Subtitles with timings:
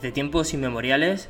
[0.00, 1.28] Desde tiempos inmemoriales,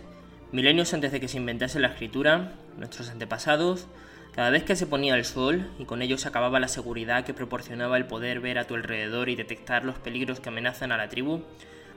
[0.53, 3.89] milenios antes de que se inventase la escritura, nuestros antepasados,
[4.32, 7.35] cada vez que se ponía el sol y con ello se acababa la seguridad que
[7.35, 11.09] proporcionaba el poder ver a tu alrededor y detectar los peligros que amenazan a la
[11.09, 11.43] tribu,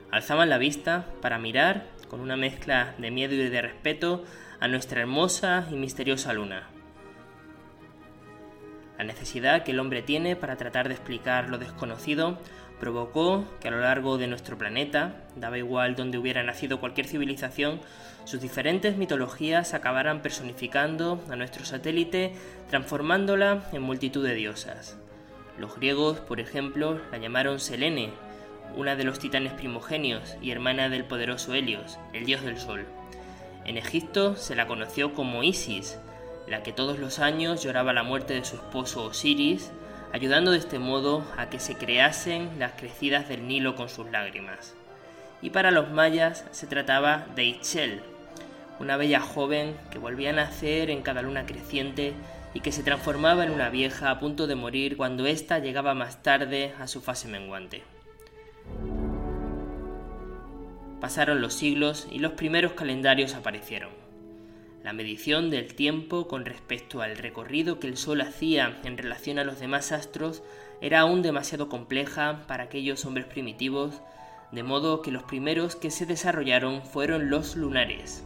[0.09, 4.25] alzaban la vista para mirar, con una mezcla de miedo y de respeto,
[4.59, 6.69] a nuestra hermosa y misteriosa luna.
[8.97, 12.39] La necesidad que el hombre tiene para tratar de explicar lo desconocido
[12.79, 17.79] provocó que a lo largo de nuestro planeta, daba igual donde hubiera nacido cualquier civilización,
[18.25, 22.33] sus diferentes mitologías acabaran personificando a nuestro satélite,
[22.69, 24.97] transformándola en multitud de diosas.
[25.57, 28.11] Los griegos, por ejemplo, la llamaron Selene,
[28.75, 32.85] una de los titanes primogenios y hermana del poderoso Helios, el dios del sol.
[33.65, 35.99] En Egipto se la conoció como Isis,
[36.47, 39.71] la que todos los años lloraba la muerte de su esposo Osiris,
[40.13, 44.75] ayudando de este modo a que se creasen las crecidas del Nilo con sus lágrimas.
[45.41, 48.01] Y para los mayas se trataba de Ichel,
[48.79, 52.13] una bella joven que volvía a nacer en cada luna creciente
[52.53, 56.21] y que se transformaba en una vieja a punto de morir cuando ésta llegaba más
[56.21, 57.81] tarde a su fase menguante.
[61.01, 64.02] Pasaron los siglos y los primeros calendarios aparecieron.
[64.83, 69.45] La medición del tiempo con respecto al recorrido que el Sol hacía en relación a
[69.45, 70.43] los demás astros
[70.81, 74.01] era aún demasiado compleja para aquellos hombres primitivos,
[74.51, 78.25] de modo que los primeros que se desarrollaron fueron los lunares.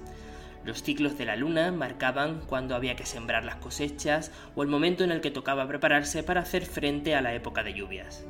[0.66, 5.04] Los ciclos de la luna marcaban cuándo había que sembrar las cosechas o el momento
[5.04, 8.26] en el que tocaba prepararse para hacer frente a la época de lluvias.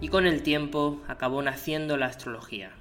[0.00, 2.79] Y con el tiempo acabó naciendo la astrología.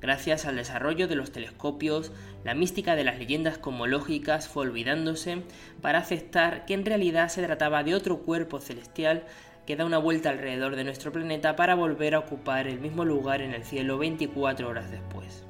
[0.00, 2.12] Gracias al desarrollo de los telescopios,
[2.44, 5.42] la mística de las leyendas cosmológicas fue olvidándose
[5.82, 9.24] para aceptar que en realidad se trataba de otro cuerpo celestial
[9.66, 13.42] que da una vuelta alrededor de nuestro planeta para volver a ocupar el mismo lugar
[13.42, 15.44] en el cielo 24 horas después.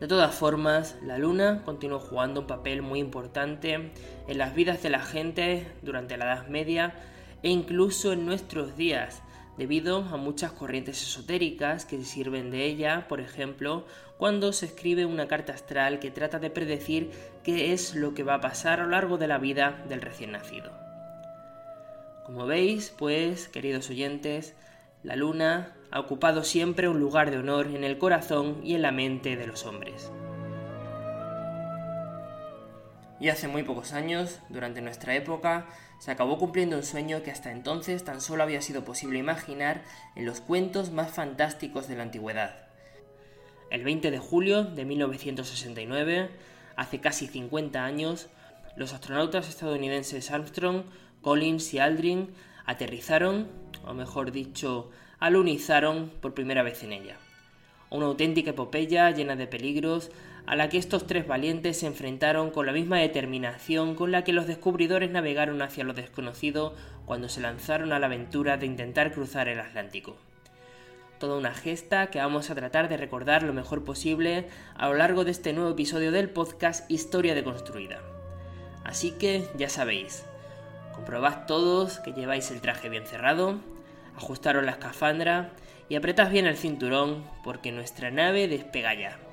[0.00, 3.90] De todas formas, la Luna continuó jugando un papel muy importante
[4.28, 6.94] en las vidas de la gente durante la Edad Media
[7.42, 9.22] e incluso en nuestros días,
[9.58, 13.84] debido a muchas corrientes esotéricas que sirven de ella, por ejemplo,
[14.16, 17.10] cuando se escribe una carta astral que trata de predecir
[17.42, 20.32] qué es lo que va a pasar a lo largo de la vida del recién
[20.32, 20.70] nacido.
[22.24, 24.54] Como veis, pues, queridos oyentes,
[25.02, 28.92] la luna ha ocupado siempre un lugar de honor en el corazón y en la
[28.92, 30.12] mente de los hombres.
[33.20, 35.66] Y hace muy pocos años, durante nuestra época,
[35.98, 39.82] se acabó cumpliendo un sueño que hasta entonces tan solo había sido posible imaginar
[40.14, 42.68] en los cuentos más fantásticos de la antigüedad.
[43.70, 46.30] El 20 de julio de 1969,
[46.76, 48.28] hace casi 50 años,
[48.76, 50.84] los astronautas estadounidenses Armstrong,
[51.20, 52.32] Collins y Aldrin
[52.64, 53.48] aterrizaron,
[53.84, 57.16] o mejor dicho, alunizaron por primera vez en ella.
[57.90, 60.10] Una auténtica epopeya llena de peligros
[60.48, 64.32] a la que estos tres valientes se enfrentaron con la misma determinación con la que
[64.32, 69.48] los descubridores navegaron hacia lo desconocido cuando se lanzaron a la aventura de intentar cruzar
[69.48, 70.16] el Atlántico.
[71.20, 75.26] Toda una gesta que vamos a tratar de recordar lo mejor posible a lo largo
[75.26, 78.00] de este nuevo episodio del podcast Historia deconstruida.
[78.84, 80.24] Así que ya sabéis,
[80.94, 83.56] comprobad todos que lleváis el traje bien cerrado,
[84.16, 85.50] ajustaros la escafandra
[85.90, 89.27] y apretad bien el cinturón porque nuestra nave despega ya.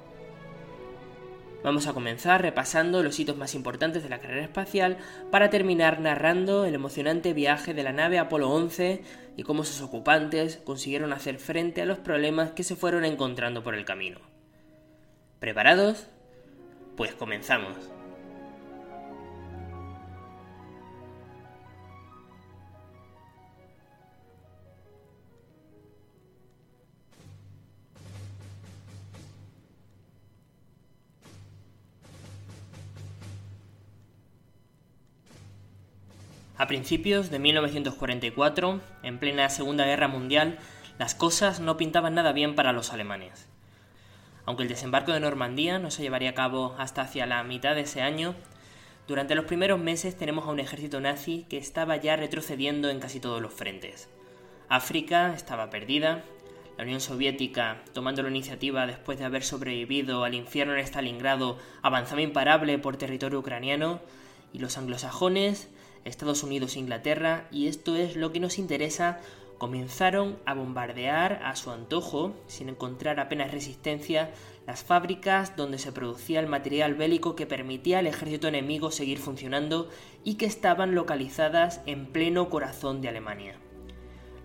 [1.66, 4.98] Vamos a comenzar repasando los hitos más importantes de la carrera espacial
[5.31, 9.02] para terminar narrando el emocionante viaje de la nave Apolo 11
[9.36, 13.74] y cómo sus ocupantes consiguieron hacer frente a los problemas que se fueron encontrando por
[13.74, 14.20] el camino.
[15.40, 16.06] ¿Preparados?
[16.96, 17.94] Pues comenzamos.
[36.57, 40.57] A principios de 1944, en plena Segunda Guerra Mundial,
[40.98, 43.50] las cosas no pintaban nada bien para los alemanes.
[44.46, 47.81] Aunque el desembarco de Normandía no se llevaría a cabo hasta hacia la mitad de
[47.81, 48.36] ese año,
[49.06, 53.19] durante los primeros meses tenemos a un ejército nazi que estaba ya retrocediendo en casi
[53.19, 54.08] todos los frentes.
[54.69, 56.24] África estaba perdida,
[56.78, 62.22] la Unión Soviética, tomando la iniciativa después de haber sobrevivido al infierno en Stalingrado, avanzaba
[62.22, 64.00] imparable por territorio ucraniano,
[64.54, 65.69] y los anglosajones
[66.06, 69.19] Estados Unidos e Inglaterra, y esto es lo que nos interesa,
[69.57, 74.31] comenzaron a bombardear a su antojo, sin encontrar apenas resistencia,
[74.68, 79.90] las fábricas donde se producía el material bélico que permitía al ejército enemigo seguir funcionando
[80.24, 83.60] y que estaban localizadas en pleno corazón de Alemania.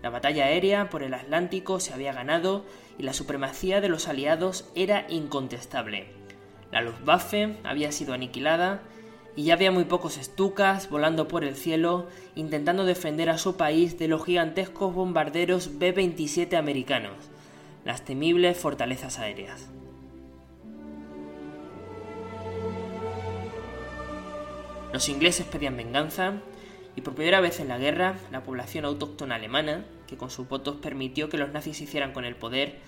[0.01, 2.65] La batalla aérea por el Atlántico se había ganado
[2.97, 6.07] y la supremacía de los aliados era incontestable.
[6.71, 8.81] La Luftwaffe había sido aniquilada
[9.35, 13.97] y ya había muy pocos estucas volando por el cielo intentando defender a su país
[13.97, 17.13] de los gigantescos bombarderos B-27 americanos,
[17.85, 19.69] las temibles fortalezas aéreas.
[24.93, 26.33] Los ingleses pedían venganza
[26.97, 30.75] y por primera vez en la guerra la población autóctona alemana, que con sus votos
[30.81, 32.79] permitió que los nazis hicieran con el poder,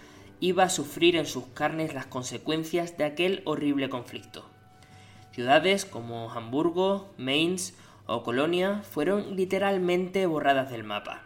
[0.42, 4.53] iba a sufrir en sus carnes las consecuencias de aquel horrible conflicto.
[5.34, 7.74] Ciudades como Hamburgo, Mainz
[8.06, 11.24] o Colonia fueron literalmente borradas del mapa.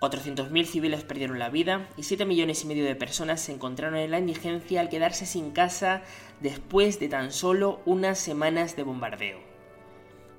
[0.00, 4.10] 400.000 civiles perdieron la vida y 7 millones y medio de personas se encontraron en
[4.10, 6.02] la indigencia al quedarse sin casa
[6.42, 9.38] después de tan solo unas semanas de bombardeo.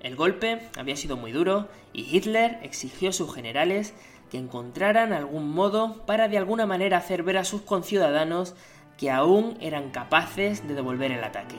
[0.02, 3.96] El golpe había sido muy duro y Hitler exigió a sus generales
[4.30, 8.54] que encontraran algún modo para de alguna manera hacer ver a sus conciudadanos
[9.00, 11.58] que aún eran capaces de devolver el ataque.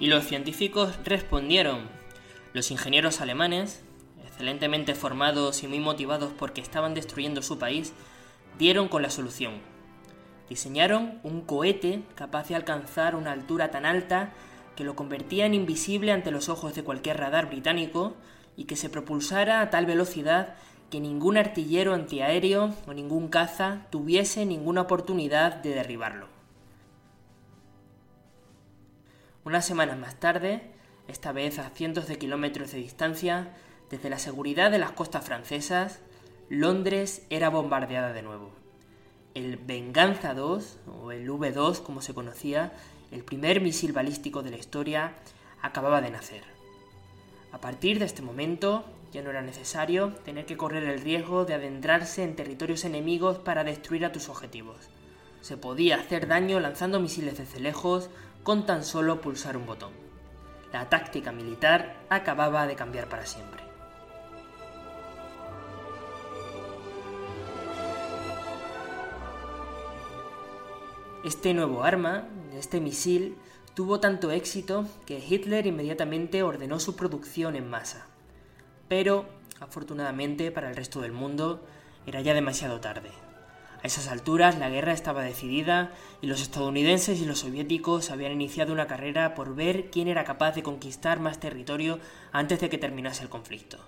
[0.00, 1.88] Y los científicos respondieron.
[2.52, 3.82] Los ingenieros alemanes,
[4.24, 7.92] excelentemente formados y muy motivados porque estaban destruyendo su país,
[8.58, 9.54] dieron con la solución.
[10.48, 14.32] Diseñaron un cohete capaz de alcanzar una altura tan alta
[14.76, 18.14] que lo convertía en invisible ante los ojos de cualquier radar británico
[18.56, 20.54] y que se propulsara a tal velocidad
[20.90, 26.37] que ningún artillero antiaéreo o ningún caza tuviese ninguna oportunidad de derribarlo.
[29.48, 30.60] Unas semanas más tarde,
[31.08, 33.48] esta vez a cientos de kilómetros de distancia,
[33.88, 36.00] desde la seguridad de las costas francesas,
[36.50, 38.50] Londres era bombardeada de nuevo.
[39.32, 42.74] El Venganza 2, o el V2 como se conocía,
[43.10, 45.14] el primer misil balístico de la historia,
[45.62, 46.42] acababa de nacer.
[47.50, 51.54] A partir de este momento, ya no era necesario tener que correr el riesgo de
[51.54, 54.90] adentrarse en territorios enemigos para destruir a tus objetivos.
[55.40, 58.10] Se podía hacer daño lanzando misiles desde lejos
[58.48, 59.92] con tan solo pulsar un botón.
[60.72, 63.62] La táctica militar acababa de cambiar para siempre.
[71.26, 73.36] Este nuevo arma, este misil,
[73.74, 78.06] tuvo tanto éxito que Hitler inmediatamente ordenó su producción en masa.
[78.88, 79.26] Pero,
[79.60, 81.66] afortunadamente para el resto del mundo,
[82.06, 83.10] era ya demasiado tarde.
[83.82, 88.72] A esas alturas la guerra estaba decidida y los estadounidenses y los soviéticos habían iniciado
[88.72, 92.00] una carrera por ver quién era capaz de conquistar más territorio
[92.32, 93.78] antes de que terminase el conflicto.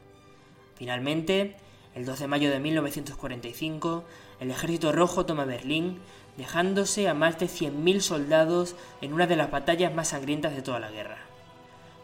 [0.76, 1.56] Finalmente,
[1.96, 4.04] el 2 de mayo de 1945,
[4.38, 5.98] el ejército rojo toma Berlín,
[6.36, 10.78] dejándose a más de 100.000 soldados en una de las batallas más sangrientas de toda
[10.78, 11.29] la guerra.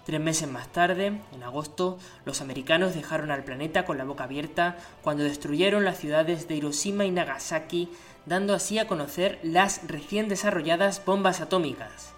[0.07, 4.77] Tres meses más tarde, en agosto, los americanos dejaron al planeta con la boca abierta
[5.03, 7.89] cuando destruyeron las ciudades de Hiroshima y Nagasaki,
[8.25, 12.13] dando así a conocer las recién desarrolladas bombas atómicas.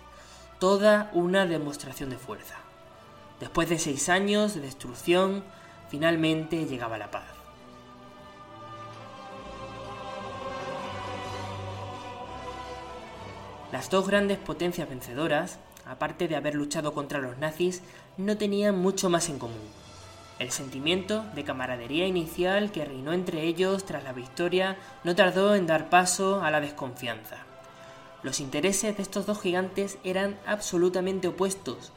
[0.60, 2.56] Toda una demostración de fuerza.
[3.40, 5.42] Después de seis años de destrucción,
[5.88, 7.24] finalmente llegaba la paz.
[13.72, 17.82] Las dos grandes potencias vencedoras, aparte de haber luchado contra los nazis,
[18.16, 19.56] no tenían mucho más en común.
[20.38, 25.66] El sentimiento de camaradería inicial que reinó entre ellos tras la victoria no tardó en
[25.66, 27.38] dar paso a la desconfianza.
[28.22, 31.92] Los intereses de estos dos gigantes eran absolutamente opuestos.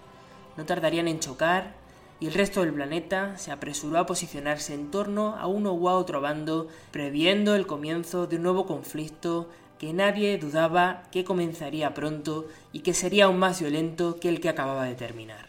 [0.58, 1.74] No tardarían en chocar
[2.20, 6.22] y el resto del planeta se apresuró a posicionarse en torno a uno u otro
[6.22, 9.50] bando, previendo el comienzo de un nuevo conflicto
[9.82, 14.50] que nadie dudaba que comenzaría pronto y que sería aún más violento que el que
[14.50, 15.48] acababa de terminar.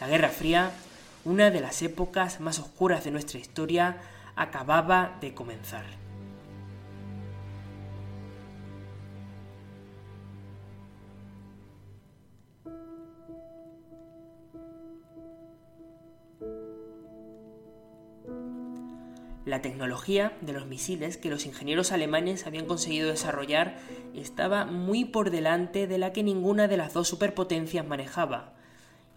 [0.00, 0.70] La Guerra Fría,
[1.24, 3.96] una de las épocas más oscuras de nuestra historia,
[4.36, 5.82] acababa de comenzar.
[19.44, 23.76] La tecnología de los misiles que los ingenieros alemanes habían conseguido desarrollar
[24.14, 28.54] estaba muy por delante de la que ninguna de las dos superpotencias manejaba,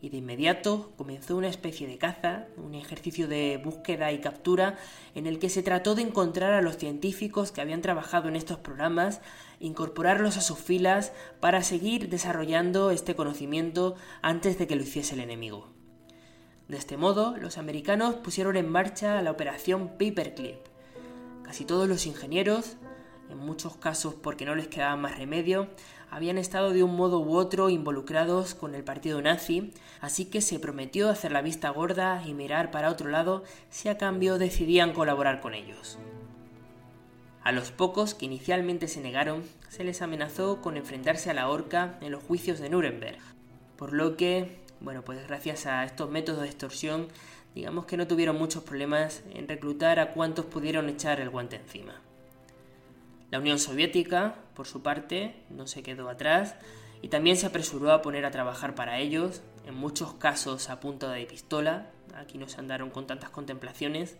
[0.01, 4.75] y de inmediato comenzó una especie de caza, un ejercicio de búsqueda y captura
[5.15, 8.59] en el que se trató de encontrar a los científicos que habían trabajado en estos
[8.59, 9.21] programas,
[9.61, 15.21] incorporarlos a sus filas para seguir desarrollando este conocimiento antes de que lo hiciese el
[15.21, 15.76] enemigo.
[16.67, 20.57] De este modo, los americanos pusieron en marcha la operación Paperclip.
[21.43, 22.77] Casi todos los ingenieros
[23.29, 25.67] en muchos casos porque no les quedaba más remedio,
[26.09, 30.59] habían estado de un modo u otro involucrados con el partido nazi, así que se
[30.59, 35.41] prometió hacer la vista gorda y mirar para otro lado si a cambio decidían colaborar
[35.41, 35.97] con ellos.
[37.43, 41.97] A los pocos que inicialmente se negaron, se les amenazó con enfrentarse a la horca
[42.01, 43.19] en los juicios de Nuremberg,
[43.77, 47.07] por lo que, bueno, pues gracias a estos métodos de extorsión,
[47.55, 52.01] digamos que no tuvieron muchos problemas en reclutar a cuantos pudieron echar el guante encima.
[53.31, 56.55] La Unión Soviética, por su parte, no se quedó atrás
[57.01, 61.11] y también se apresuró a poner a trabajar para ellos, en muchos casos a punta
[61.11, 64.17] de pistola, aquí no se andaron con tantas contemplaciones,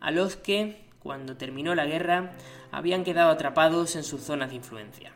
[0.00, 2.32] a los que, cuando terminó la guerra,
[2.70, 5.12] habían quedado atrapados en sus zonas de influencia.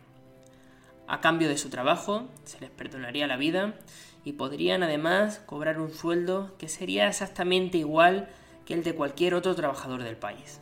[1.08, 3.74] A cambio de su trabajo, se les perdonaría la vida
[4.26, 8.28] y podrían además cobrar un sueldo que sería exactamente igual
[8.64, 10.60] que el de cualquier otro trabajador del país.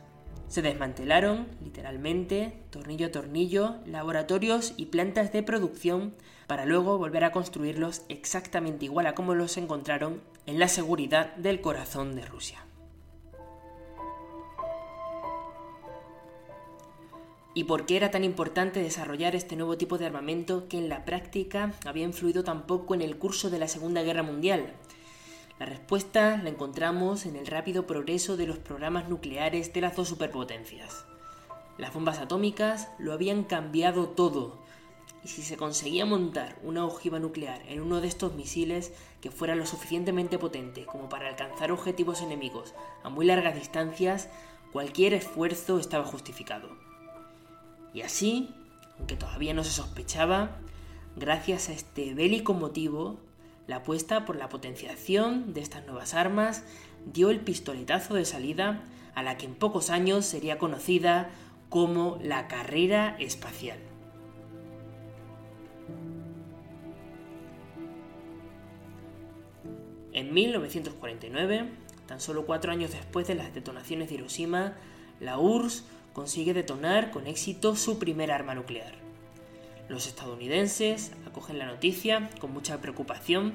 [0.49, 6.15] Se desmantelaron, literalmente, tornillo a tornillo, laboratorios y plantas de producción
[6.47, 11.63] para luego volver a construirlos exactamente igual a como los encontraron en la seguridad del
[11.63, 12.64] corazón de Rusia.
[17.57, 21.05] ¿Y por qué era tan importante desarrollar este nuevo tipo de armamento que en la
[21.05, 24.75] práctica había influido tan poco en el curso de la Segunda Guerra Mundial?
[25.61, 30.09] La respuesta la encontramos en el rápido progreso de los programas nucleares de las dos
[30.09, 31.05] superpotencias.
[31.79, 34.59] Las bombas atómicas lo habían cambiado todo,
[35.23, 39.55] y si se conseguía montar una ojiva nuclear en uno de estos misiles que fuera
[39.55, 44.29] lo suficientemente potente como para alcanzar objetivos enemigos a muy largas distancias,
[44.73, 46.94] cualquier esfuerzo estaba justificado.
[47.95, 48.51] Y así,
[48.99, 50.59] aunque todavía no se sospechaba,
[51.17, 53.21] gracias a este bélico motivo,
[53.69, 56.65] la apuesta por la potenciación de estas nuevas armas
[57.07, 58.83] dio el pistoletazo de salida
[59.15, 61.31] a la que en pocos años sería conocida
[61.69, 63.79] como la carrera espacial.
[70.13, 71.71] En 1949,
[72.07, 74.75] tan solo cuatro años después de las detonaciones de Hiroshima,
[75.21, 75.85] la URSS
[76.15, 78.95] consigue detonar con éxito su primer arma nuclear.
[79.89, 83.53] Los estadounidenses acogen la noticia con mucha preocupación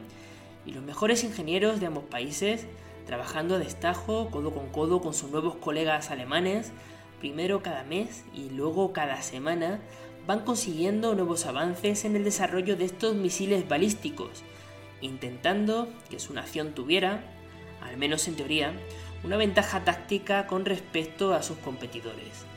[0.66, 2.68] y los mejores ingenieros de ambos países,
[3.08, 6.72] trabajando a destajo, codo con codo con sus nuevos colegas alemanes,
[7.20, 9.80] primero cada mes y luego cada semana,
[10.28, 14.44] van consiguiendo nuevos avances en el desarrollo de estos misiles balísticos,
[15.02, 17.24] intentando que su nación tuviera,
[17.82, 18.74] al menos en teoría,
[19.24, 22.49] una ventaja táctica con respecto a sus competidores.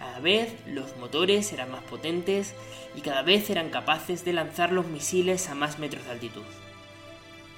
[0.00, 2.54] Cada vez los motores eran más potentes
[2.96, 6.42] y cada vez eran capaces de lanzar los misiles a más metros de altitud.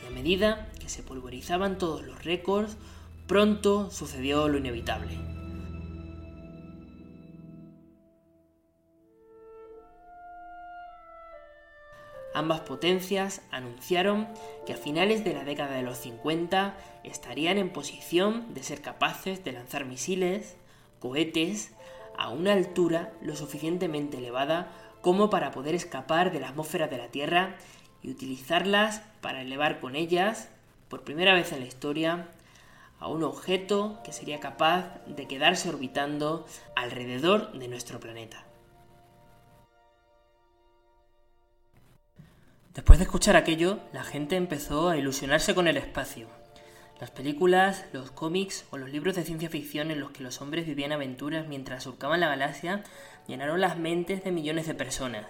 [0.03, 2.77] Y a medida que se pulverizaban todos los récords,
[3.29, 5.17] pronto sucedió lo inevitable.
[12.35, 14.27] Ambas potencias anunciaron
[14.67, 19.45] que a finales de la década de los 50 estarían en posición de ser capaces
[19.45, 20.57] de lanzar misiles,
[20.99, 21.71] cohetes
[22.17, 27.09] a una altura lo suficientemente elevada como para poder escapar de la atmósfera de la
[27.09, 27.57] Tierra
[28.03, 30.49] y utilizarlas para elevar con ellas,
[30.89, 32.29] por primera vez en la historia,
[32.99, 38.45] a un objeto que sería capaz de quedarse orbitando alrededor de nuestro planeta.
[42.75, 46.29] Después de escuchar aquello, la gente empezó a ilusionarse con el espacio,
[47.03, 50.67] las películas, los cómics o los libros de ciencia ficción en los que los hombres
[50.67, 52.85] vivían aventuras mientras surcaban la galaxia
[53.27, 55.27] llenaron las mentes de millones de personas.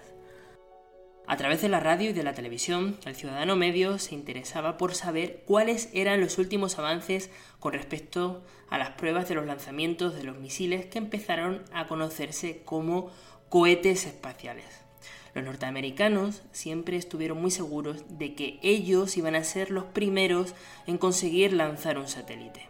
[1.25, 4.93] A través de la radio y de la televisión, el ciudadano medio se interesaba por
[4.93, 10.25] saber cuáles eran los últimos avances con respecto a las pruebas de los lanzamientos de
[10.25, 13.09] los misiles que empezaron a conocerse como
[13.49, 14.82] cohetes espaciales.
[15.33, 20.53] Los norteamericanos siempre estuvieron muy seguros de que ellos iban a ser los primeros
[20.85, 22.67] en conseguir lanzar un satélite.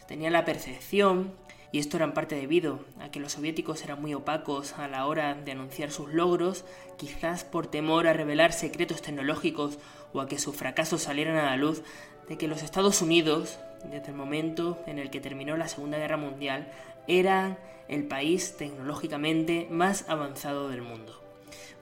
[0.00, 1.34] Se tenía la percepción,
[1.72, 5.04] y esto era en parte debido a que los soviéticos eran muy opacos a la
[5.04, 6.64] hora de anunciar sus logros,
[6.96, 9.78] quizás por temor a revelar secretos tecnológicos
[10.14, 11.82] o a que sus fracasos salieran a la luz,
[12.26, 16.16] de que los Estados Unidos, desde el momento en el que terminó la Segunda Guerra
[16.16, 16.72] Mundial,
[17.06, 21.25] eran el país tecnológicamente más avanzado del mundo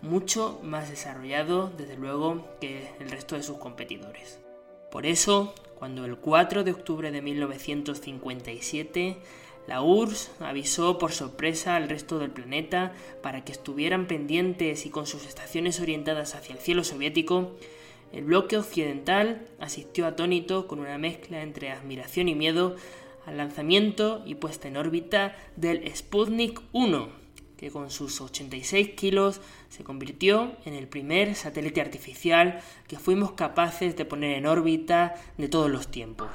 [0.03, 4.41] mucho más desarrollado, desde luego, que el resto de sus competidores.
[4.91, 9.17] Por eso, cuando el 4 de octubre de 1957
[9.67, 15.07] la URSS avisó por sorpresa al resto del planeta para que estuvieran pendientes y con
[15.07, 17.57] sus estaciones orientadas hacia el cielo soviético,
[18.13, 22.77] el bloque occidental asistió atónito con una mezcla entre admiración y miedo
[23.25, 27.09] al lanzamiento y puesta en órbita del Sputnik 1,
[27.57, 29.41] que con sus 86 kilos
[29.75, 35.49] se convirtió en el primer satélite artificial que fuimos capaces de poner en órbita de
[35.49, 36.31] todos los tiempos.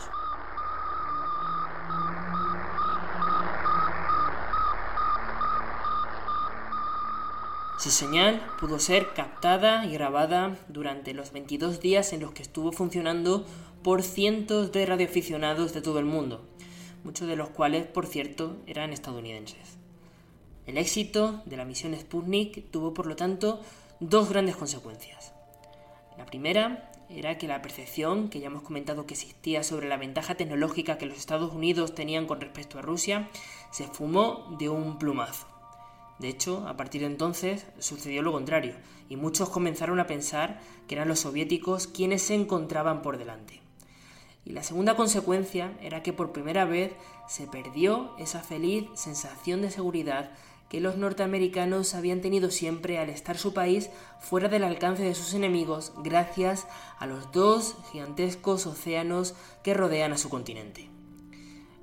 [7.79, 12.74] Su señal pudo ser captada y grabada durante los 22 días en los que estuvo
[12.74, 13.46] funcionando
[13.84, 16.46] por cientos de radioaficionados de todo el mundo,
[17.05, 19.78] muchos de los cuales, por cierto, eran estadounidenses.
[20.69, 23.59] El éxito de la misión Sputnik tuvo, por lo tanto,
[23.99, 25.33] dos grandes consecuencias.
[26.15, 30.35] La primera era que la percepción que ya hemos comentado que existía sobre la ventaja
[30.35, 33.29] tecnológica que los Estados Unidos tenían con respecto a Rusia
[33.71, 35.47] se fumó de un plumazo.
[36.19, 38.75] De hecho, a partir de entonces sucedió lo contrario,
[39.09, 43.59] y muchos comenzaron a pensar que eran los soviéticos quienes se encontraban por delante.
[44.45, 46.93] Y la segunda consecuencia era que por primera vez
[47.27, 50.31] se perdió esa feliz sensación de seguridad
[50.69, 55.33] que los norteamericanos habían tenido siempre al estar su país fuera del alcance de sus
[55.33, 56.67] enemigos gracias
[56.99, 59.33] a los dos gigantescos océanos
[59.63, 60.89] que rodean a su continente.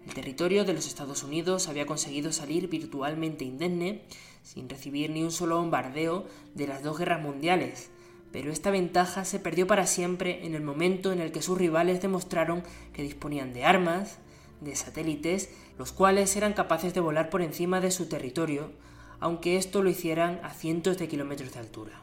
[0.07, 4.03] El territorio de los Estados Unidos había conseguido salir virtualmente indemne,
[4.45, 7.91] sin recibir ni un solo bombardeo de las dos guerras mundiales,
[8.31, 12.01] pero esta ventaja se perdió para siempre en el momento en el que sus rivales
[12.01, 12.63] demostraron
[12.93, 14.19] que disponían de armas,
[14.61, 18.73] de satélites, los cuales eran capaces de volar por encima de su territorio,
[19.21, 22.03] aunque esto lo hicieran a cientos de kilómetros de altura.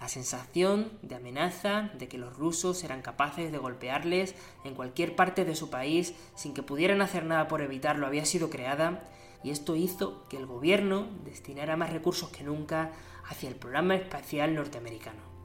[0.00, 4.34] La sensación de amenaza de que los rusos eran capaces de golpearles
[4.64, 8.48] en cualquier parte de su país sin que pudieran hacer nada por evitarlo había sido
[8.48, 9.02] creada
[9.42, 12.92] y esto hizo que el gobierno destinara más recursos que nunca
[13.28, 15.39] hacia el programa espacial norteamericano.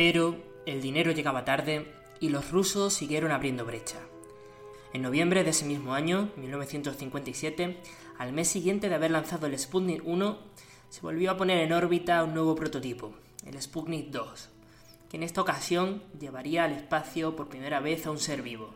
[0.00, 1.88] Pero el dinero llegaba tarde
[2.20, 3.98] y los rusos siguieron abriendo brecha.
[4.92, 7.78] En noviembre de ese mismo año, 1957,
[8.16, 10.38] al mes siguiente de haber lanzado el Sputnik 1,
[10.88, 13.12] se volvió a poner en órbita un nuevo prototipo,
[13.44, 14.48] el Sputnik 2,
[15.10, 18.70] que en esta ocasión llevaría al espacio por primera vez a un ser vivo,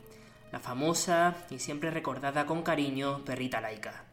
[0.51, 4.07] la famosa y siempre recordada con cariño perrita laica.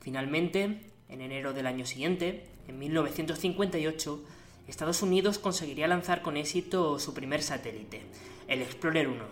[0.00, 4.22] Finalmente, en enero del año siguiente, en 1958,
[4.68, 8.02] Estados Unidos conseguiría lanzar con éxito su primer satélite,
[8.48, 9.24] el Explorer 1,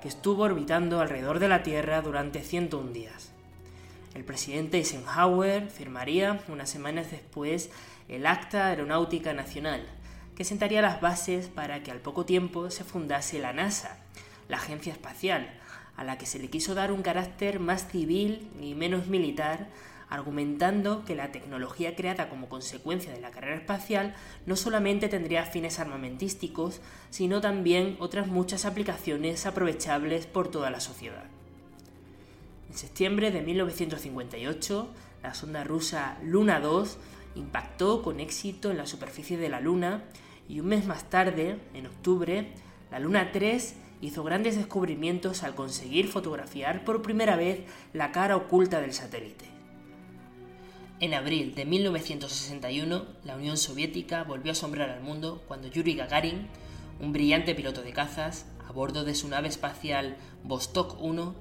[0.00, 3.32] que estuvo orbitando alrededor de la Tierra durante 101 días.
[4.14, 7.70] El presidente Eisenhower firmaría unas semanas después
[8.08, 9.84] el Acta Aeronáutica Nacional,
[10.36, 13.98] que sentaría las bases para que al poco tiempo se fundase la NASA,
[14.48, 15.50] la agencia espacial,
[15.96, 19.66] a la que se le quiso dar un carácter más civil y menos militar
[20.10, 24.14] argumentando que la tecnología creada como consecuencia de la carrera espacial
[24.46, 31.24] no solamente tendría fines armamentísticos, sino también otras muchas aplicaciones aprovechables por toda la sociedad.
[32.70, 34.88] En septiembre de 1958,
[35.22, 36.98] la sonda rusa Luna 2
[37.34, 40.04] impactó con éxito en la superficie de la Luna
[40.48, 42.52] y un mes más tarde, en octubre,
[42.90, 47.60] la Luna 3 hizo grandes descubrimientos al conseguir fotografiar por primera vez
[47.92, 49.57] la cara oculta del satélite.
[51.00, 56.48] En abril de 1961, la Unión Soviética volvió a asombrar al mundo cuando Yuri Gagarin,
[57.00, 61.36] un brillante piloto de cazas, a bordo de su nave espacial Vostok 1,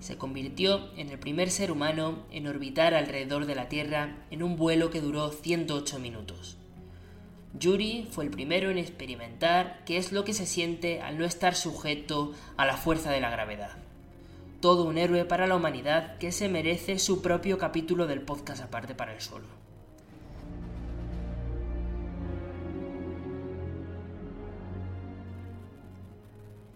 [0.00, 4.56] se convirtió en el primer ser humano en orbitar alrededor de la Tierra en un
[4.56, 6.58] vuelo que duró 108 minutos.
[7.58, 11.54] Yuri fue el primero en experimentar qué es lo que se siente al no estar
[11.54, 13.87] sujeto a la fuerza de la gravedad
[14.60, 18.94] todo un héroe para la humanidad que se merece su propio capítulo del podcast aparte
[18.94, 19.46] para el solo.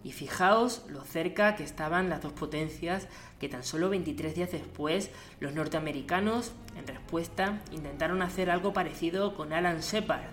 [0.05, 3.07] Y fijaos lo cerca que estaban las dos potencias
[3.41, 9.53] que tan solo 23 días después los norteamericanos, en respuesta, intentaron hacer algo parecido con
[9.53, 10.31] Alan Shepard,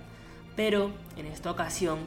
[0.56, 2.00] pero en esta ocasión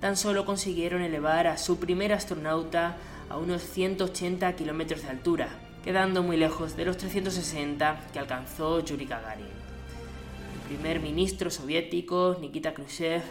[0.00, 2.96] tan solo consiguieron elevar a su primer astronauta
[3.28, 5.48] a unos 180 kilómetros de altura,
[5.84, 9.46] quedando muy lejos de los 360 que alcanzó Yuri Gagarin.
[9.46, 13.22] El primer ministro soviético, Nikita Khrushchev,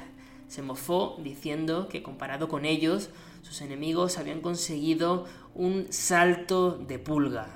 [0.47, 3.10] se mofó diciendo que comparado con ellos,
[3.41, 7.47] sus enemigos habían conseguido un salto de pulga.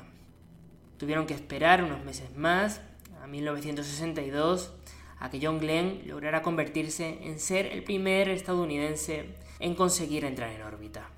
[0.98, 2.82] Tuvieron que esperar unos meses más,
[3.22, 4.72] a 1962,
[5.20, 10.64] a que John Glenn lograra convertirse en ser el primer estadounidense en conseguir entrar en
[10.64, 11.10] órbita.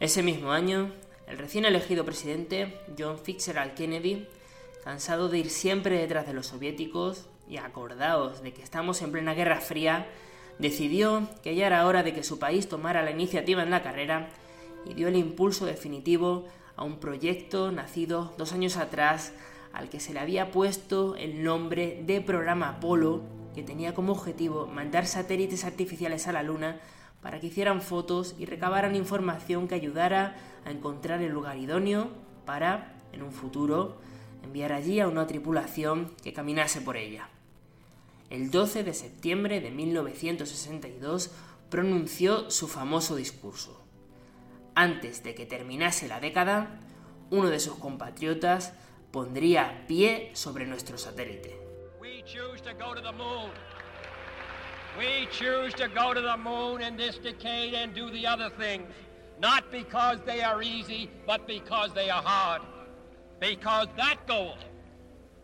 [0.00, 0.92] Ese mismo año,
[1.26, 4.26] el recién elegido presidente John Fitzgerald Kennedy,
[4.82, 9.34] cansado de ir siempre detrás de los soviéticos y acordaos de que estamos en plena
[9.34, 10.06] Guerra Fría,
[10.58, 14.30] decidió que ya era hora de que su país tomara la iniciativa en la carrera
[14.86, 19.34] y dio el impulso definitivo a un proyecto nacido dos años atrás
[19.74, 23.20] al que se le había puesto el nombre de programa Apolo,
[23.54, 26.80] que tenía como objetivo mandar satélites artificiales a la Luna
[27.22, 32.10] para que hicieran fotos y recabaran información que ayudara a encontrar el lugar idóneo
[32.46, 33.98] para, en un futuro,
[34.42, 37.28] enviar allí a una tripulación que caminase por ella.
[38.30, 41.30] El 12 de septiembre de 1962
[41.68, 43.84] pronunció su famoso discurso.
[44.74, 46.80] Antes de que terminase la década,
[47.30, 48.72] uno de sus compatriotas
[49.10, 51.58] pondría pie sobre nuestro satélite.
[54.98, 58.92] We choose to go to the moon in this decade and do the other things,
[59.40, 62.62] not because they are easy, but because they are hard.
[63.38, 64.56] Because that goal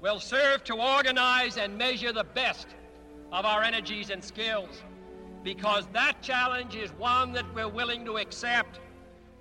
[0.01, 2.67] will serve to organize and measure the best
[3.33, 4.83] of our energies and skills.
[5.43, 8.81] Because that challenge is one that we're willing to accept,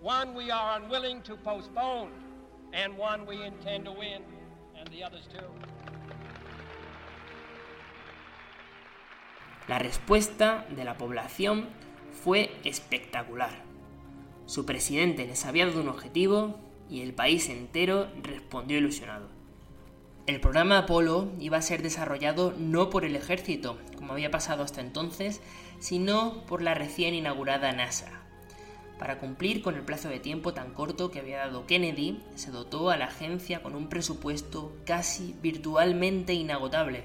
[0.01, 2.11] one we are unwilling to postpone
[2.73, 4.21] and one we intend to win,
[4.77, 5.45] and the others too.
[9.67, 11.65] La respuesta de la población
[12.23, 13.63] fue espectacular.
[14.45, 19.27] Su presidente les había dado un objetivo y el país entero respondió ilusionado.
[20.27, 24.81] El programa Apolo iba a ser desarrollado no por el ejército, como había pasado hasta
[24.81, 25.41] entonces,
[25.79, 28.21] sino por la recién inaugurada NASA,
[28.99, 32.91] para cumplir con el plazo de tiempo tan corto que había dado Kennedy, se dotó
[32.91, 37.03] a la agencia con un presupuesto casi virtualmente inagotable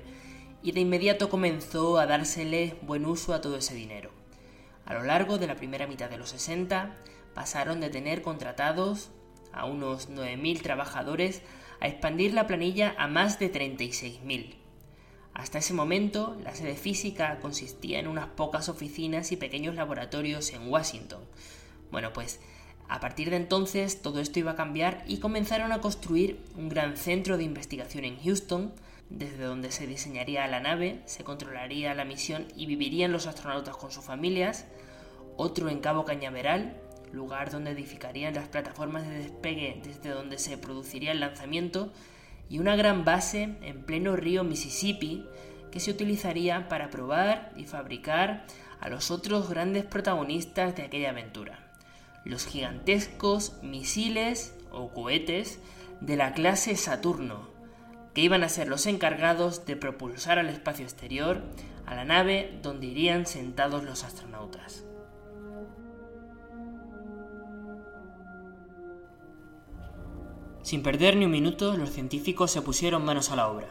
[0.63, 4.11] y de inmediato comenzó a dársele buen uso a todo ese dinero.
[4.85, 6.97] A lo largo de la primera mitad de los 60
[7.35, 9.11] pasaron de tener contratados
[9.53, 11.43] a unos 9.000 trabajadores
[11.81, 14.55] a expandir la planilla a más de 36.000.
[15.33, 20.69] Hasta ese momento, la sede física consistía en unas pocas oficinas y pequeños laboratorios en
[20.69, 21.21] Washington,
[21.91, 22.41] bueno, pues
[22.89, 26.97] a partir de entonces todo esto iba a cambiar y comenzaron a construir un gran
[26.97, 28.73] centro de investigación en Houston,
[29.11, 33.91] desde donde se diseñaría la nave, se controlaría la misión y vivirían los astronautas con
[33.91, 34.67] sus familias,
[35.37, 36.81] otro en Cabo Cañaveral,
[37.13, 41.93] lugar donde edificarían las plataformas de despegue desde donde se produciría el lanzamiento,
[42.49, 45.27] y una gran base en pleno río Mississippi
[45.71, 48.45] que se utilizaría para probar y fabricar
[48.81, 51.71] a los otros grandes protagonistas de aquella aventura.
[52.25, 55.61] Los gigantescos misiles o cohetes
[56.01, 57.50] de la clase Saturno,
[58.15, 61.43] que iban a ser los encargados de propulsar al espacio exterior
[61.87, 64.85] a la nave donde irían sentados los astronautas.
[70.63, 73.69] Sin perder ni un minuto, los científicos se pusieron manos a la obra.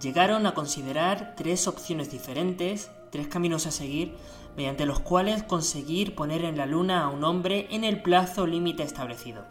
[0.00, 4.14] Llegaron a considerar tres opciones diferentes, tres caminos a seguir
[4.56, 8.84] mediante los cuales conseguir poner en la Luna a un hombre en el plazo límite
[8.84, 9.44] establecido.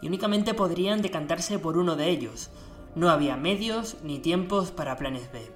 [0.00, 2.50] Y únicamente podrían decantarse por uno de ellos.
[2.96, 5.48] No había medios ni tiempos para planes B.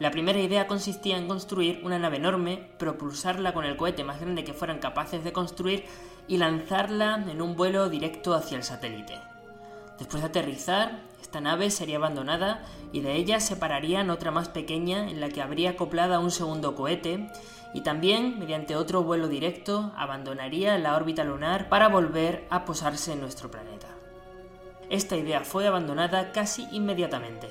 [0.00, 4.42] La primera idea consistía en construir una nave enorme, propulsarla con el cohete más grande
[4.42, 5.84] que fueran capaces de construir
[6.26, 9.14] y lanzarla en un vuelo directo hacia el satélite.
[9.98, 15.20] Después de aterrizar, esta nave sería abandonada y de ella separarían otra más pequeña en
[15.20, 17.30] la que habría acoplada un segundo cohete
[17.74, 23.20] y también, mediante otro vuelo directo, abandonaría la órbita lunar para volver a posarse en
[23.20, 23.97] nuestro planeta.
[24.90, 27.48] Esta idea fue abandonada casi inmediatamente.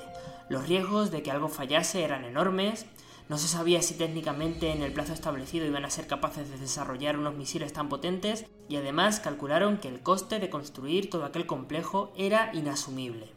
[0.48, 2.86] Los riesgos de que algo fallase eran enormes,
[3.28, 7.16] no se sabía si técnicamente en el plazo establecido iban a ser capaces de desarrollar
[7.16, 12.12] unos misiles tan potentes y además calcularon que el coste de construir todo aquel complejo
[12.16, 13.28] era inasumible.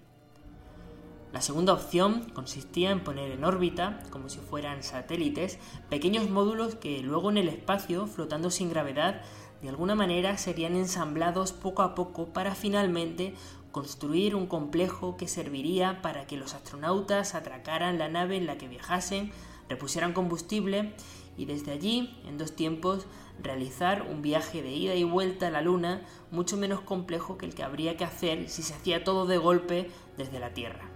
[1.32, 5.60] La segunda opción consistía en poner en órbita, como si fueran satélites,
[5.90, 9.22] pequeños módulos que luego en el espacio, flotando sin gravedad,
[9.62, 13.36] de alguna manera serían ensamblados poco a poco para finalmente
[13.72, 18.68] construir un complejo que serviría para que los astronautas atracaran la nave en la que
[18.68, 19.32] viajasen
[19.70, 20.94] repusieran combustible
[21.38, 23.08] y desde allí, en dos tiempos,
[23.42, 27.56] realizar un viaje de ida y vuelta a la Luna mucho menos complejo que el
[27.56, 30.90] que habría que hacer si se hacía todo de golpe desde la Tierra.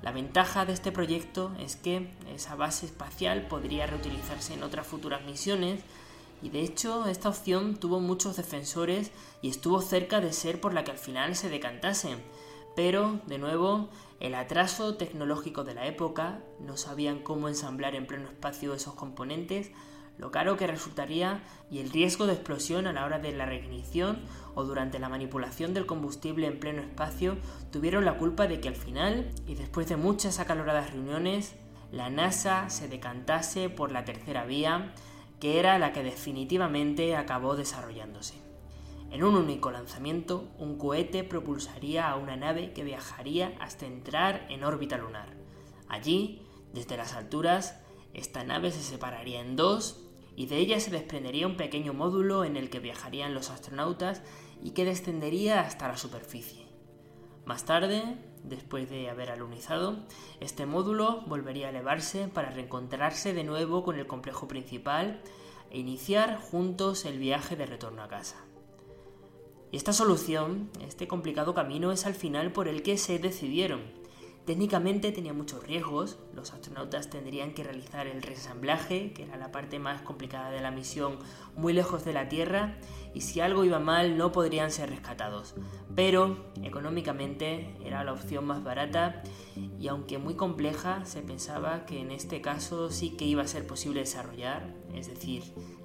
[0.00, 5.24] La ventaja de este proyecto es que esa base espacial podría reutilizarse en otras futuras
[5.24, 5.80] misiones
[6.42, 9.10] y de hecho esta opción tuvo muchos defensores
[9.42, 12.16] y estuvo cerca de ser por la que al final se decantase.
[12.76, 13.88] Pero, de nuevo,
[14.20, 19.72] el atraso tecnológico de la época, no sabían cómo ensamblar en pleno espacio esos componentes,
[20.18, 24.18] lo caro que resultaría y el riesgo de explosión a la hora de la reignición
[24.54, 27.36] o durante la manipulación del combustible en pleno espacio
[27.70, 31.54] tuvieron la culpa de que al final, y después de muchas acaloradas reuniones,
[31.92, 34.92] la NASA se decantase por la tercera vía,
[35.40, 38.34] que era la que definitivamente acabó desarrollándose.
[39.10, 44.64] En un único lanzamiento, un cohete propulsaría a una nave que viajaría hasta entrar en
[44.64, 45.28] órbita lunar.
[45.88, 46.42] Allí,
[46.74, 47.80] desde las alturas,
[48.12, 50.04] esta nave se separaría en dos
[50.36, 54.22] y de ella se desprendería un pequeño módulo en el que viajarían los astronautas
[54.62, 56.66] y que descendería hasta la superficie.
[57.44, 59.98] Más tarde, después de haber alunizado,
[60.40, 65.20] este módulo volvería a elevarse para reencontrarse de nuevo con el complejo principal
[65.70, 68.44] e iniciar juntos el viaje de retorno a casa.
[69.70, 73.82] Y esta solución, este complicado camino, es al final por el que se decidieron,
[74.48, 79.78] Técnicamente tenía muchos riesgos, los astronautas tendrían que realizar el resamblaje, que era la parte
[79.78, 81.18] más complicada de la misión,
[81.54, 82.78] muy lejos de la Tierra,
[83.14, 85.54] y si algo iba mal no podrían ser rescatados.
[85.94, 89.22] Pero económicamente era la opción más barata
[89.80, 93.66] y aunque muy compleja, se pensaba que en este caso sí que iba a ser
[93.66, 95.42] posible desarrollar, es decir,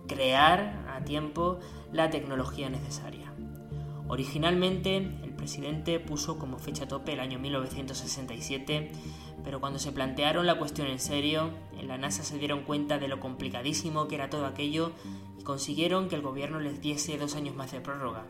[0.07, 1.59] crear a tiempo
[1.91, 3.33] la tecnología necesaria.
[4.07, 8.91] Originalmente el presidente puso como fecha tope el año 1967,
[9.43, 13.07] pero cuando se plantearon la cuestión en serio, en la NASA se dieron cuenta de
[13.07, 14.91] lo complicadísimo que era todo aquello
[15.39, 18.25] y consiguieron que el gobierno les diese dos años más de prórroga,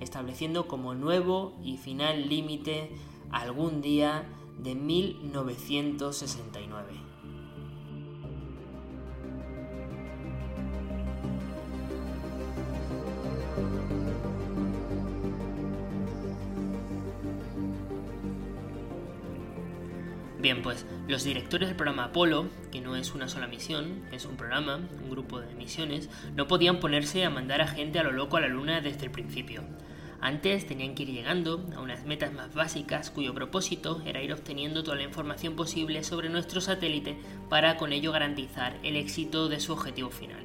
[0.00, 2.90] estableciendo como nuevo y final límite
[3.30, 4.24] algún día
[4.58, 7.11] de 1969.
[20.42, 24.36] Bien, pues los directores del programa Apolo, que no es una sola misión, es un
[24.36, 28.38] programa, un grupo de misiones, no podían ponerse a mandar a gente a lo loco
[28.38, 29.62] a la Luna desde el principio.
[30.20, 34.82] Antes tenían que ir llegando a unas metas más básicas cuyo propósito era ir obteniendo
[34.82, 37.16] toda la información posible sobre nuestro satélite
[37.48, 40.44] para con ello garantizar el éxito de su objetivo final.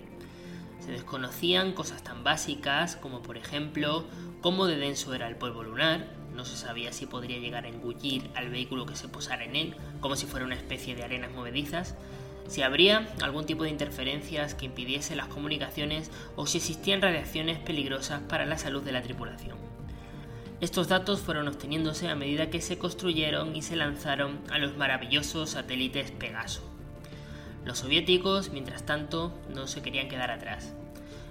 [0.80, 4.06] Se desconocían cosas tan básicas como por ejemplo
[4.42, 6.06] cómo de denso era el polvo lunar,
[6.38, 9.76] no se sabía si podría llegar a engullir al vehículo que se posara en él,
[10.00, 11.96] como si fuera una especie de arenas movedizas,
[12.48, 18.22] si habría algún tipo de interferencias que impidiese las comunicaciones o si existían radiaciones peligrosas
[18.22, 19.58] para la salud de la tripulación.
[20.62, 25.52] Estos datos fueron obteniéndose a medida que se construyeron y se lanzaron a los maravillosos
[25.52, 26.64] satélites Pegaso.
[27.66, 30.74] Los soviéticos, mientras tanto, no se querían quedar atrás.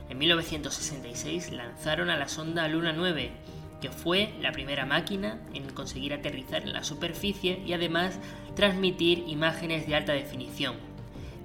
[0.08, 3.32] En 1966 lanzaron a la sonda Luna 9,
[3.80, 8.18] que fue la primera máquina en conseguir aterrizar en la superficie y además
[8.54, 10.76] transmitir imágenes de alta definición.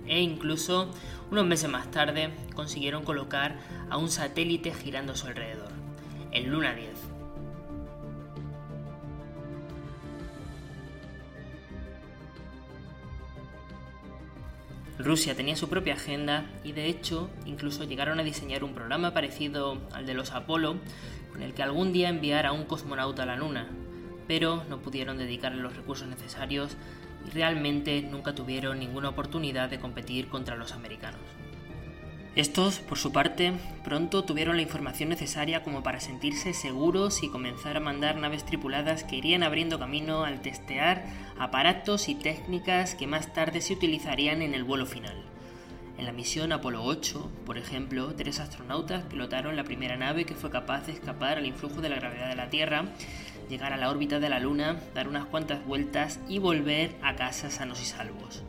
[0.08, 0.90] E incluso
[1.30, 3.58] unos meses más tarde consiguieron colocar
[3.90, 5.72] a un satélite girando a su alrededor,
[6.32, 6.90] el Luna 10.
[15.04, 19.78] Rusia tenía su propia agenda y de hecho incluso llegaron a diseñar un programa parecido
[19.94, 20.76] al de los Apolo
[21.32, 23.68] con el que algún día enviar a un cosmonauta a la Luna,
[24.28, 26.78] pero no pudieron dedicarle los recursos necesarios
[27.28, 31.22] y realmente nunca tuvieron ninguna oportunidad de competir contra los americanos.
[32.34, 33.52] Estos, por su parte,
[33.84, 39.04] pronto tuvieron la información necesaria como para sentirse seguros y comenzar a mandar naves tripuladas
[39.04, 41.04] que irían abriendo camino al testear
[41.38, 45.31] aparatos y técnicas que más tarde se utilizarían en el vuelo final.
[46.02, 50.50] En la misión Apolo 8, por ejemplo, tres astronautas pilotaron la primera nave que fue
[50.50, 52.86] capaz de escapar al influjo de la gravedad de la Tierra,
[53.52, 57.52] llegar a la órbita de la Luna, dar unas cuantas vueltas y volver a casa
[57.52, 58.42] sanos y salvos.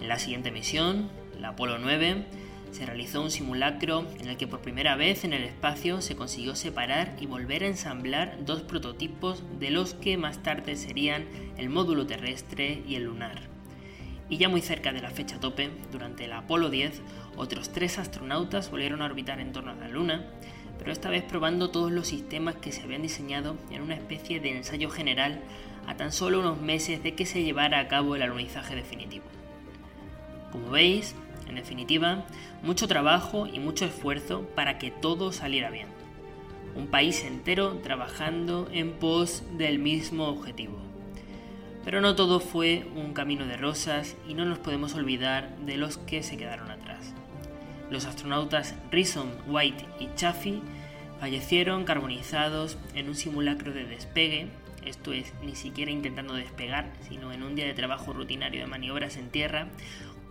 [0.00, 1.08] En la siguiente misión,
[1.38, 2.24] la Apolo 9,
[2.72, 6.56] se realizó un simulacro en el que por primera vez en el espacio se consiguió
[6.56, 11.26] separar y volver a ensamblar dos prototipos de los que más tarde serían
[11.58, 13.57] el módulo terrestre y el lunar
[14.28, 17.00] y ya muy cerca de la fecha tope, durante el Apolo 10,
[17.36, 20.26] otros tres astronautas volvieron a orbitar en torno a la Luna,
[20.78, 24.56] pero esta vez probando todos los sistemas que se habían diseñado en una especie de
[24.56, 25.40] ensayo general
[25.86, 29.24] a tan solo unos meses de que se llevara a cabo el alunizaje definitivo.
[30.52, 31.14] Como veis,
[31.48, 32.26] en definitiva,
[32.62, 35.88] mucho trabajo y mucho esfuerzo para que todo saliera bien.
[36.76, 40.87] Un país entero trabajando en pos del mismo objetivo.
[41.88, 45.96] Pero no todo fue un camino de rosas y no nos podemos olvidar de los
[45.96, 47.14] que se quedaron atrás.
[47.90, 50.60] Los astronautas Rison, White y Chaffee
[51.18, 54.48] fallecieron carbonizados en un simulacro de despegue,
[54.84, 59.16] esto es, ni siquiera intentando despegar, sino en un día de trabajo rutinario de maniobras
[59.16, 59.68] en tierra,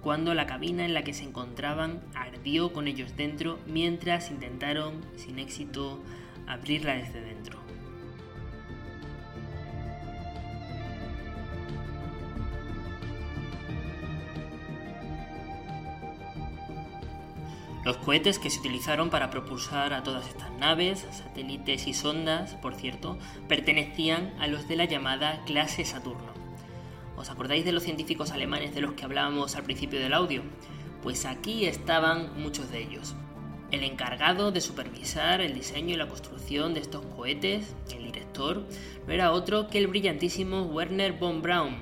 [0.02, 5.40] cuando la cabina en la que se encontraban ardió con ellos dentro mientras intentaron, sin
[5.40, 6.04] éxito,
[6.46, 7.67] abrirla desde dentro.
[17.88, 22.76] Los cohetes que se utilizaron para propulsar a todas estas naves, satélites y sondas, por
[22.76, 26.34] cierto, pertenecían a los de la llamada clase Saturno.
[27.16, 30.42] ¿Os acordáis de los científicos alemanes de los que hablábamos al principio del audio?
[31.02, 33.16] Pues aquí estaban muchos de ellos.
[33.72, 38.66] El encargado de supervisar el diseño y la construcción de estos cohetes, el director,
[39.08, 41.78] no era otro que el brillantísimo Werner von Braun,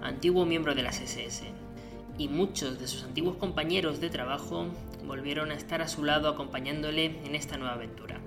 [0.00, 1.44] antiguo miembro de las SS.
[2.16, 4.68] Y muchos de sus antiguos compañeros de trabajo
[5.06, 8.20] volvieron a estar a su lado acompañándole en esta nueva aventura.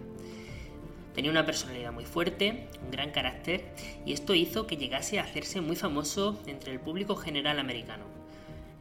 [1.14, 3.66] Tenía una personalidad muy fuerte, un gran carácter,
[4.06, 8.06] y esto hizo que llegase a hacerse muy famoso entre el público general americano.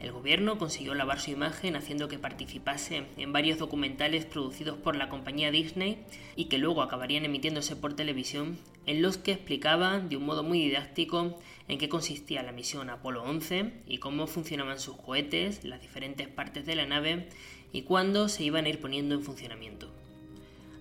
[0.03, 5.09] El gobierno consiguió lavar su imagen haciendo que participase en varios documentales producidos por la
[5.09, 10.25] compañía Disney y que luego acabarían emitiéndose por televisión, en los que explicaban de un
[10.25, 15.63] modo muy didáctico en qué consistía la misión Apolo 11 y cómo funcionaban sus cohetes,
[15.63, 17.29] las diferentes partes de la nave
[17.73, 19.89] y cuándo se iban a ir poniendo en funcionamiento.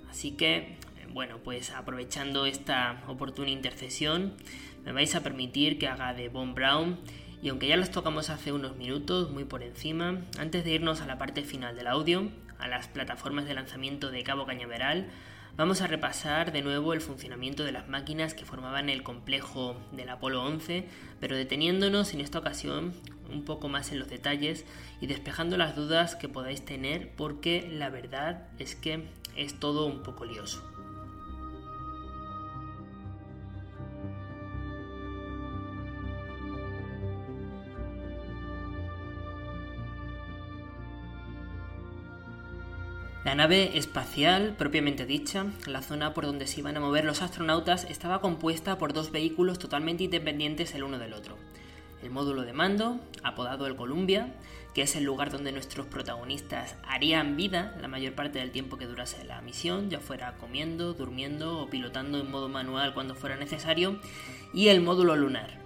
[0.09, 0.77] Así que,
[1.13, 4.33] bueno, pues aprovechando esta oportuna intercesión,
[4.83, 6.99] me vais a permitir que haga de Von Brown
[7.41, 11.07] y aunque ya los tocamos hace unos minutos, muy por encima, antes de irnos a
[11.07, 15.07] la parte final del audio, a las plataformas de lanzamiento de Cabo Cañaveral,
[15.57, 20.09] vamos a repasar de nuevo el funcionamiento de las máquinas que formaban el complejo del
[20.09, 20.87] Apolo 11,
[21.19, 22.93] pero deteniéndonos en esta ocasión
[23.31, 24.65] un poco más en los detalles
[24.99, 30.03] y despejando las dudas que podáis tener porque la verdad es que es todo un
[30.03, 30.80] poco lioso.
[43.23, 47.83] La nave espacial, propiamente dicha, la zona por donde se iban a mover los astronautas,
[47.83, 51.37] estaba compuesta por dos vehículos totalmente independientes el uno del otro.
[52.01, 54.33] El módulo de mando, apodado el Columbia,
[54.73, 58.87] que es el lugar donde nuestros protagonistas harían vida la mayor parte del tiempo que
[58.87, 63.99] durase la misión, ya fuera comiendo, durmiendo o pilotando en modo manual cuando fuera necesario,
[64.51, 65.59] y el módulo lunar,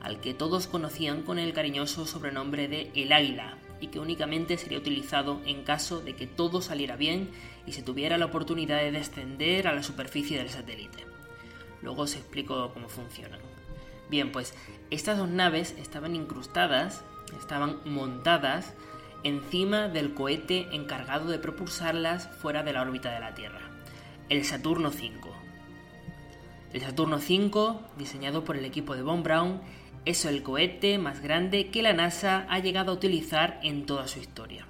[0.00, 4.78] al que todos conocían con el cariñoso sobrenombre de El Águila, y que únicamente sería
[4.78, 7.30] utilizado en caso de que todo saliera bien
[7.66, 11.04] y se tuviera la oportunidad de descender a la superficie del satélite.
[11.82, 13.40] Luego os explico cómo funcionan.
[14.08, 14.54] Bien, pues
[14.90, 17.02] estas dos naves estaban incrustadas,
[17.40, 18.72] estaban montadas
[19.24, 23.68] encima del cohete encargado de propulsarlas fuera de la órbita de la Tierra,
[24.28, 25.10] el Saturno V.
[26.72, 29.60] El Saturno V, diseñado por el equipo de Von Braun,
[30.04, 34.18] es el cohete más grande que la NASA ha llegado a utilizar en toda su
[34.18, 34.66] historia.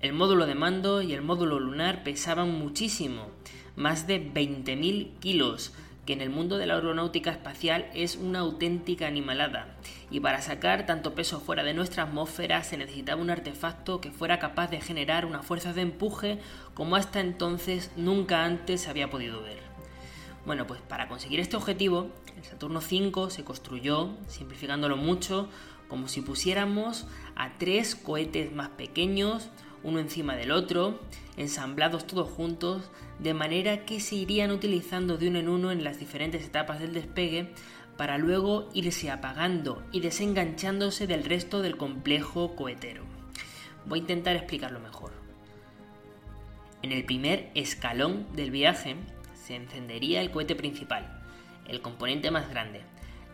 [0.00, 3.28] El módulo de mando y el módulo lunar pesaban muchísimo,
[3.74, 5.72] más de 20.000 kilos,
[6.06, 9.76] que en el mundo de la aeronáutica espacial es una auténtica animalada,
[10.10, 14.38] y para sacar tanto peso fuera de nuestra atmósfera se necesitaba un artefacto que fuera
[14.38, 16.38] capaz de generar una fuerza de empuje
[16.74, 19.71] como hasta entonces nunca antes se había podido ver.
[20.44, 25.48] Bueno, pues para conseguir este objetivo, el Saturno V se construyó, simplificándolo mucho,
[25.88, 29.50] como si pusiéramos a tres cohetes más pequeños,
[29.84, 31.00] uno encima del otro,
[31.36, 36.00] ensamblados todos juntos, de manera que se irían utilizando de uno en uno en las
[36.00, 37.52] diferentes etapas del despegue
[37.96, 43.04] para luego irse apagando y desenganchándose del resto del complejo cohetero.
[43.86, 45.12] Voy a intentar explicarlo mejor.
[46.82, 48.96] En el primer escalón del viaje
[49.52, 51.06] se encendería el cohete principal,
[51.68, 52.80] el componente más grande,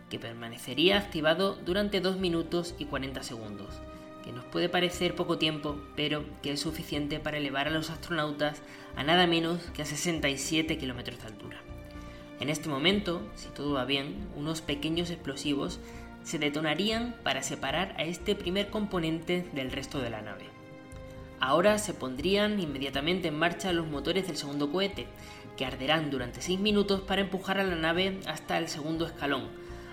[0.09, 3.79] que permanecería activado durante 2 minutos y 40 segundos
[4.21, 8.61] que nos puede parecer poco tiempo, pero que es suficiente para elevar a los astronautas
[8.97, 11.61] a nada menos que a 67 kilómetros de altura.
[12.41, 15.79] En este momento, si todo va bien, unos pequeños explosivos
[16.23, 20.59] se detonarían para separar a este primer componente del resto de la nave.
[21.41, 25.07] Ahora se pondrían inmediatamente en marcha los motores del segundo cohete,
[25.59, 29.49] que arderán durante 6 minutos para empujar a la nave hasta el segundo escalón,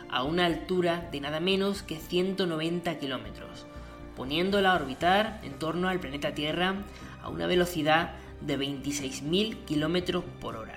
[0.08, 3.66] a una altura de nada menos que 190 kilómetros,
[4.14, 6.84] poniéndola a orbitar en torno al planeta Tierra
[7.20, 8.12] a una velocidad
[8.42, 10.76] de 26.000 km por hora.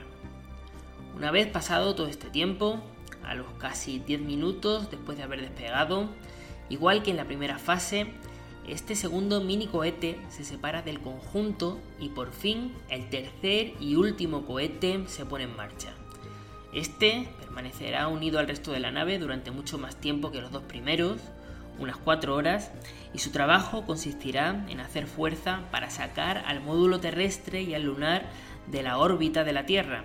[1.15, 2.81] Una vez pasado todo este tiempo,
[3.23, 6.09] a los casi 10 minutos después de haber despegado,
[6.67, 8.07] igual que en la primera fase,
[8.71, 14.45] este segundo mini cohete se separa del conjunto y por fin el tercer y último
[14.45, 15.89] cohete se pone en marcha.
[16.73, 20.63] Este permanecerá unido al resto de la nave durante mucho más tiempo que los dos
[20.63, 21.19] primeros,
[21.79, 22.71] unas 4 horas,
[23.13, 28.29] y su trabajo consistirá en hacer fuerza para sacar al módulo terrestre y al lunar
[28.67, 30.03] de la órbita de la Tierra,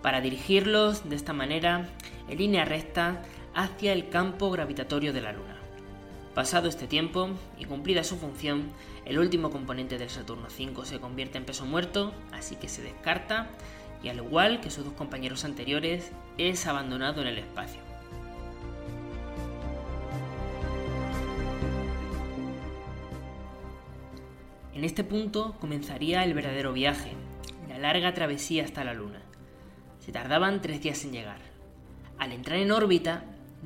[0.00, 1.88] para dirigirlos de esta manera
[2.28, 3.22] en línea recta
[3.54, 5.57] hacia el campo gravitatorio de la Luna.
[6.38, 8.70] Pasado este tiempo y cumplida su función,
[9.04, 13.50] el último componente del Saturno V se convierte en peso muerto, así que se descarta
[14.04, 17.80] y al igual que sus dos compañeros anteriores, es abandonado en el espacio.
[24.74, 27.14] En este punto comenzaría el verdadero viaje,
[27.68, 29.22] la larga travesía hasta la Luna.
[29.98, 31.40] Se tardaban tres días en llegar.
[32.16, 33.24] Al entrar en órbita,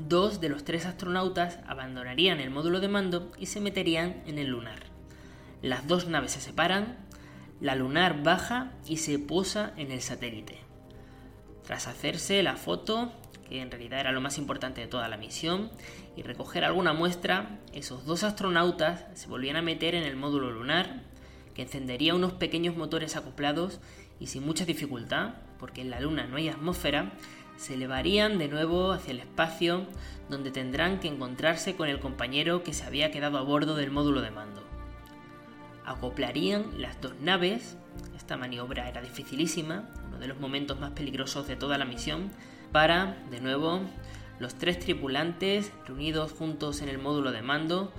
[0.09, 4.49] dos de los tres astronautas abandonarían el módulo de mando y se meterían en el
[4.49, 4.81] lunar.
[5.63, 6.97] Las dos naves se separan,
[7.61, 10.59] la lunar baja y se posa en el satélite.
[11.65, 13.13] Tras hacerse la foto,
[13.49, 15.71] que en realidad era lo más importante de toda la misión,
[16.17, 21.03] y recoger alguna muestra, esos dos astronautas se volvían a meter en el módulo lunar,
[21.55, 23.81] que encendería unos pequeños motores acoplados
[24.19, 27.13] y sin mucha dificultad, porque en la Luna no hay atmósfera,
[27.57, 29.87] se elevarían de nuevo hacia el espacio,
[30.29, 34.21] donde tendrán que encontrarse con el compañero que se había quedado a bordo del módulo
[34.21, 34.63] de mando.
[35.85, 37.77] Acoplarían las dos naves,
[38.17, 42.31] esta maniobra era dificilísima, uno de los momentos más peligrosos de toda la misión,
[42.71, 43.81] para, de nuevo,
[44.39, 47.93] los tres tripulantes, reunidos juntos en el módulo de mando,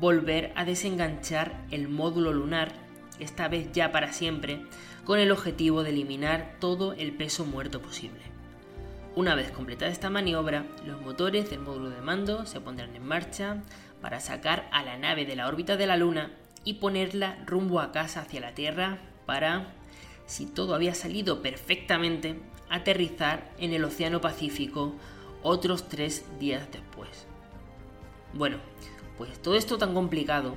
[0.00, 2.72] volver a desenganchar el módulo lunar,
[3.20, 4.62] esta vez ya para siempre,
[5.04, 8.35] con el objetivo de eliminar todo el peso muerto posible.
[9.16, 13.62] Una vez completada esta maniobra, los motores del módulo de mando se pondrán en marcha
[14.02, 16.32] para sacar a la nave de la órbita de la Luna
[16.64, 19.72] y ponerla rumbo a casa hacia la Tierra para,
[20.26, 22.38] si todo había salido perfectamente,
[22.68, 24.92] aterrizar en el Océano Pacífico
[25.42, 27.26] otros tres días después.
[28.34, 28.58] Bueno,
[29.16, 30.56] pues todo esto tan complicado,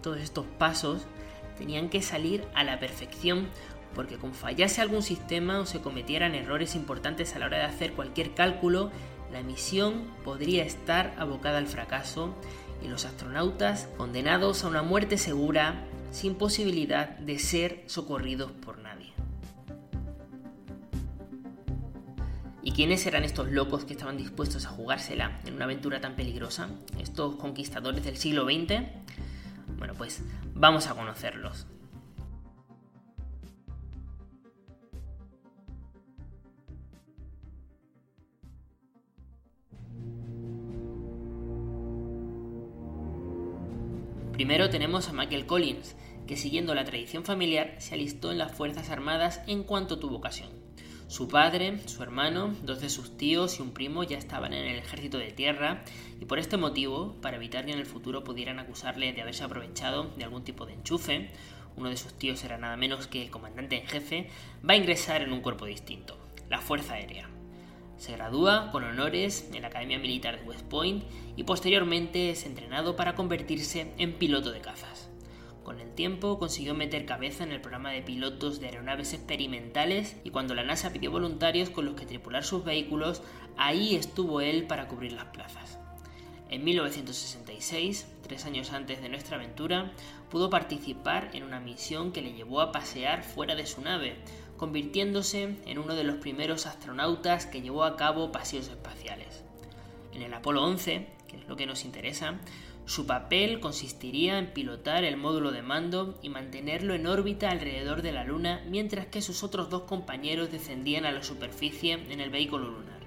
[0.00, 1.08] todos estos pasos,
[1.58, 3.48] tenían que salir a la perfección
[3.96, 7.94] porque con fallase algún sistema o se cometieran errores importantes a la hora de hacer
[7.94, 8.92] cualquier cálculo,
[9.32, 12.34] la misión podría estar abocada al fracaso
[12.84, 19.12] y los astronautas condenados a una muerte segura sin posibilidad de ser socorridos por nadie.
[22.62, 26.68] ¿Y quiénes eran estos locos que estaban dispuestos a jugársela en una aventura tan peligrosa?
[27.00, 28.82] ¿Estos conquistadores del siglo XX?
[29.78, 30.22] Bueno, pues
[30.54, 31.66] vamos a conocerlos.
[44.36, 48.90] Primero tenemos a Michael Collins, que siguiendo la tradición familiar se alistó en las Fuerzas
[48.90, 50.50] Armadas en cuanto tuvo ocasión.
[51.08, 54.78] Su padre, su hermano, dos de sus tíos y un primo ya estaban en el
[54.78, 55.84] ejército de tierra
[56.20, 60.10] y por este motivo, para evitar que en el futuro pudieran acusarle de haberse aprovechado
[60.18, 61.30] de algún tipo de enchufe,
[61.74, 64.28] uno de sus tíos era nada menos que el comandante en jefe,
[64.68, 66.18] va a ingresar en un cuerpo distinto,
[66.50, 67.35] la Fuerza Aérea.
[67.98, 71.04] Se gradúa con honores en la Academia Militar de West Point
[71.36, 75.08] y posteriormente es entrenado para convertirse en piloto de cazas.
[75.64, 80.30] Con el tiempo consiguió meter cabeza en el programa de pilotos de aeronaves experimentales y
[80.30, 83.22] cuando la NASA pidió voluntarios con los que tripular sus vehículos,
[83.56, 85.78] ahí estuvo él para cubrir las plazas.
[86.48, 89.90] En 1966, tres años antes de nuestra aventura,
[90.30, 94.18] pudo participar en una misión que le llevó a pasear fuera de su nave,
[94.56, 99.42] convirtiéndose en uno de los primeros astronautas que llevó a cabo paseos espaciales.
[100.12, 102.38] En el Apolo 11, que es lo que nos interesa,
[102.86, 108.12] su papel consistiría en pilotar el módulo de mando y mantenerlo en órbita alrededor de
[108.12, 112.70] la Luna mientras que sus otros dos compañeros descendían a la superficie en el vehículo
[112.70, 113.00] lunar.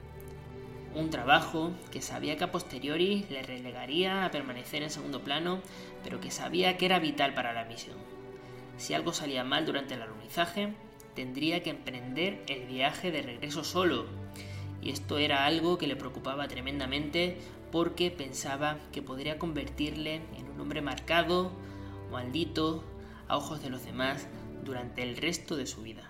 [0.95, 5.62] Un trabajo que sabía que a posteriori le relegaría a permanecer en segundo plano,
[6.04, 7.97] pero que sabía que era vital para la misión.
[8.78, 10.74] Si algo salía mal durante el alunizaje,
[11.20, 14.05] tendría que emprender el viaje de regreso solo.
[14.82, 17.38] Y esto era algo que le preocupaba tremendamente
[17.74, 21.51] porque pensaba que podría convertirle en un hombre marcado,
[22.09, 22.86] maldito,
[23.28, 24.30] a ojos de los demás
[24.63, 26.09] durante el resto de su vida.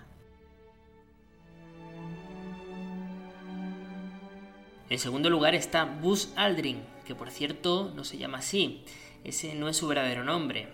[4.90, 8.84] En segundo lugar está Buzz Aldrin, que por cierto no se llama así,
[9.24, 10.68] ese no es su verdadero nombre.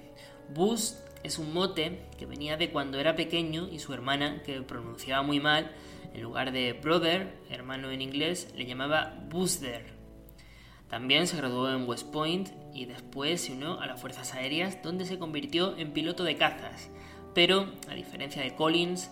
[0.55, 5.23] Buzz es un mote que venía de cuando era pequeño y su hermana, que pronunciaba
[5.23, 5.73] muy mal,
[6.15, 9.85] en lugar de brother, hermano en inglés, le llamaba Buzzer.
[10.89, 15.05] También se graduó en West Point y después se unió a las Fuerzas Aéreas, donde
[15.05, 16.91] se convirtió en piloto de cazas.
[17.35, 19.11] Pero, a diferencia de Collins,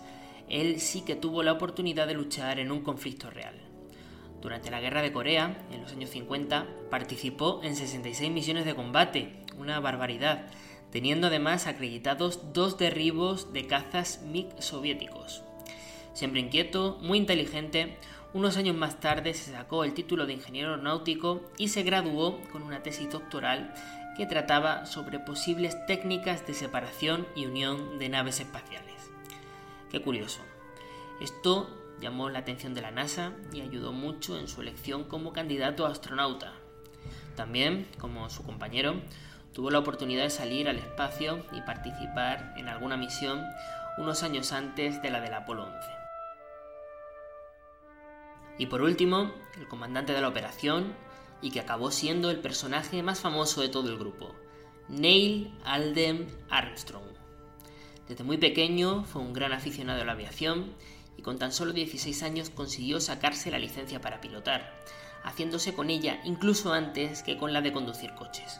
[0.49, 3.55] él sí que tuvo la oportunidad de luchar en un conflicto real.
[4.41, 9.43] Durante la Guerra de Corea, en los años 50, participó en 66 misiones de combate,
[9.57, 10.47] una barbaridad,
[10.95, 15.43] teniendo además acreditados dos derribos de cazas MiG soviéticos.
[16.13, 17.97] Siempre inquieto, muy inteligente,
[18.33, 22.61] unos años más tarde se sacó el título de ingeniero aeronáutico y se graduó con
[22.61, 23.73] una tesis doctoral
[24.15, 29.11] que trataba sobre posibles técnicas de separación y unión de naves espaciales.
[29.91, 30.39] Qué curioso.
[31.19, 31.69] Esto
[31.99, 35.89] llamó la atención de la NASA y ayudó mucho en su elección como candidato a
[35.89, 36.53] astronauta.
[37.35, 39.01] También, como su compañero,
[39.55, 43.41] tuvo la oportunidad de salir al espacio y participar en alguna misión
[43.97, 45.79] unos años antes de la del Apolo 11.
[48.57, 50.93] Y por último, el comandante de la operación
[51.41, 54.35] y que acabó siendo el personaje más famoso de todo el grupo,
[54.89, 57.07] Neil Alden Armstrong.
[58.09, 60.73] Desde muy pequeño fue un gran aficionado a la aviación
[61.15, 64.75] y con tan solo 16 años consiguió sacarse la licencia para pilotar,
[65.23, 68.59] haciéndose con ella incluso antes que con la de conducir coches.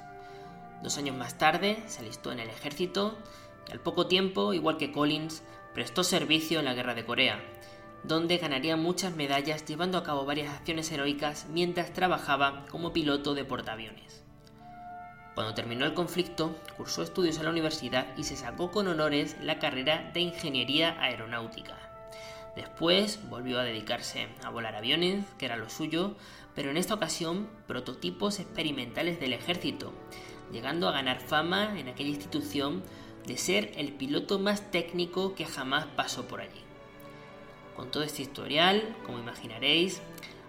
[0.85, 3.17] Dos años más tarde se alistó en el ejército
[3.67, 5.41] y al poco tiempo, igual que Collins,
[5.73, 7.43] prestó servicio en la Guerra de Corea,
[8.03, 13.43] donde ganaría muchas medallas llevando a cabo varias acciones heroicas mientras trabajaba como piloto de
[13.45, 14.23] portaaviones.
[15.33, 19.57] Cuando terminó el conflicto, cursó estudios en la universidad y se sacó con honores la
[19.57, 21.79] carrera de Ingeniería Aeronáutica.
[22.55, 26.15] Después volvió a dedicarse a volar aviones, que era lo suyo,
[26.53, 29.91] pero en esta ocasión prototipos experimentales del ejército,
[30.51, 32.83] llegando a ganar fama en aquella institución
[33.25, 36.61] de ser el piloto más técnico que jamás pasó por allí.
[37.75, 40.01] Con todo este historial, como imaginaréis,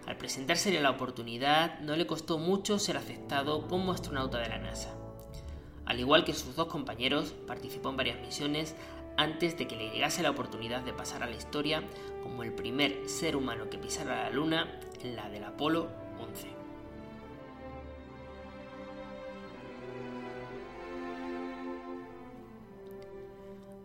[0.07, 4.95] al presentársele la oportunidad no le costó mucho ser aceptado como astronauta de la NASA.
[5.85, 8.77] Al igual que sus dos compañeros, participó en varias misiones
[9.17, 11.83] antes de que le llegase la oportunidad de pasar a la historia
[12.23, 15.89] como el primer ser humano que pisara la Luna en la del Apolo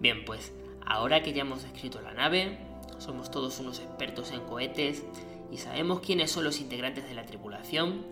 [0.01, 0.51] Bien, pues
[0.83, 2.57] ahora que ya hemos descrito la nave,
[2.97, 5.03] somos todos unos expertos en cohetes
[5.51, 8.03] y sabemos quiénes son los integrantes de la tripulación,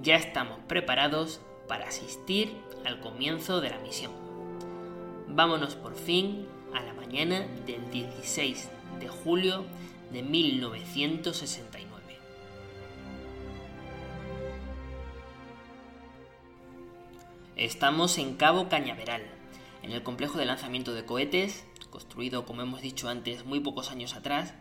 [0.00, 2.56] ya estamos preparados para asistir
[2.86, 4.12] al comienzo de la misión.
[5.28, 9.66] Vámonos por fin a la mañana del 16 de julio
[10.10, 12.18] de 1969.
[17.54, 19.37] Estamos en Cabo Cañaveral,
[19.88, 24.14] en el complejo de lanzamiento de cohetes construido, como hemos dicho antes, muy pocos años
[24.14, 24.52] atrás,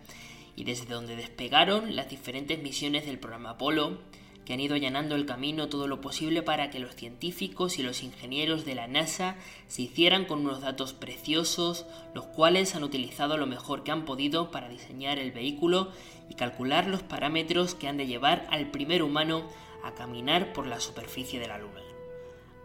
[0.55, 3.99] y desde donde despegaron las diferentes misiones del programa Apolo,
[4.45, 8.01] que han ido allanando el camino todo lo posible para que los científicos y los
[8.01, 9.35] ingenieros de la NASA
[9.67, 14.49] se hicieran con unos datos preciosos, los cuales han utilizado lo mejor que han podido
[14.49, 15.91] para diseñar el vehículo
[16.29, 19.43] y calcular los parámetros que han de llevar al primer humano
[19.83, 21.86] a caminar por la superficie de la Luna.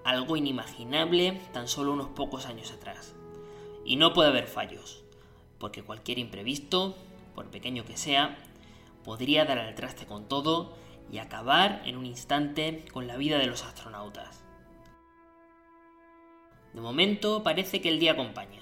[0.04, 3.14] Algo inimaginable tan solo unos pocos años atrás.
[3.84, 5.04] Y no puede haber fallos,
[5.58, 6.96] porque cualquier imprevisto,
[7.34, 8.38] por pequeño que sea,
[9.04, 10.74] podría dar al traste con todo
[11.10, 14.42] y acabar en un instante con la vida de los astronautas.
[16.72, 18.60] De momento parece que el día acompaña.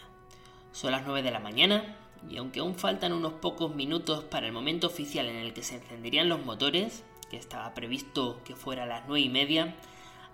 [0.72, 1.96] Son las 9 de la mañana
[2.28, 5.76] y aunque aún faltan unos pocos minutos para el momento oficial en el que se
[5.76, 9.76] encenderían los motores, que estaba previsto que fuera a las 9 y media,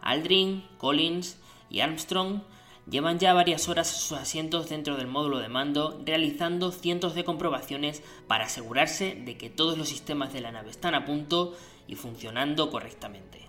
[0.03, 1.39] Aldrin, Collins
[1.71, 2.41] y Armstrong
[2.89, 8.01] Llevan ya varias horas sus asientos dentro del módulo de mando realizando cientos de comprobaciones
[8.29, 11.57] para asegurarse de que todos los sistemas de la nave están a punto
[11.89, 13.41] y funcionando correctamente.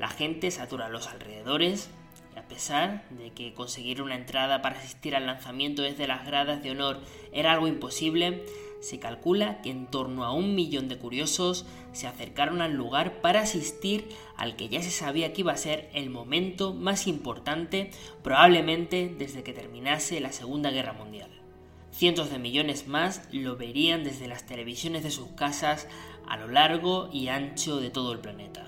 [0.00, 1.88] La gente satura los alrededores
[2.34, 6.64] y a pesar de que conseguir una entrada para asistir al lanzamiento desde las gradas
[6.64, 6.98] de honor
[7.32, 8.44] era algo imposible,
[8.82, 13.40] se calcula que en torno a un millón de curiosos se acercaron al lugar para
[13.40, 17.92] asistir al que ya se sabía que iba a ser el momento más importante
[18.24, 21.30] probablemente desde que terminase la Segunda Guerra Mundial.
[21.92, 25.86] Cientos de millones más lo verían desde las televisiones de sus casas
[26.26, 28.66] a lo largo y ancho de todo el planeta.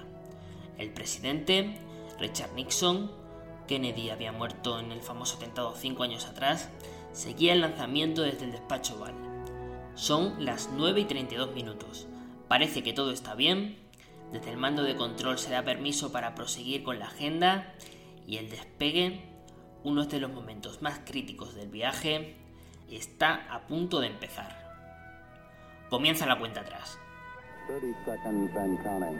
[0.78, 1.74] El presidente,
[2.20, 3.10] Richard Nixon,
[3.66, 6.68] Kennedy había muerto en el famoso atentado cinco años atrás,
[7.12, 9.33] seguía el lanzamiento desde el despacho Oval.
[9.94, 12.08] Son las 9 y 32 minutos.
[12.48, 13.78] Parece que todo está bien.
[14.32, 17.72] Desde el mando de control se da permiso para proseguir con la agenda
[18.26, 19.22] y el despegue,
[19.84, 22.34] uno de los momentos más críticos del viaje,
[22.90, 24.64] está a punto de empezar.
[25.90, 26.98] Comienza la cuenta atrás.
[27.68, 29.18] 30 seconds and counting.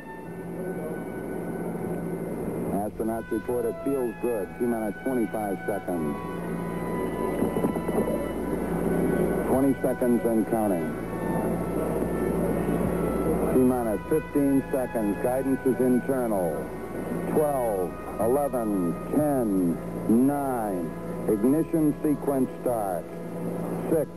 [2.75, 4.49] Astronauts report it feels good.
[4.59, 6.43] 25 seconds.
[9.55, 10.82] 20 seconds and counting.
[13.55, 15.16] T-minus 15 seconds.
[15.22, 16.50] Guidance is internal.
[17.30, 21.28] 12, 11, 10, 9.
[21.28, 23.05] Ignition sequence start.
[23.92, 24.11] 6,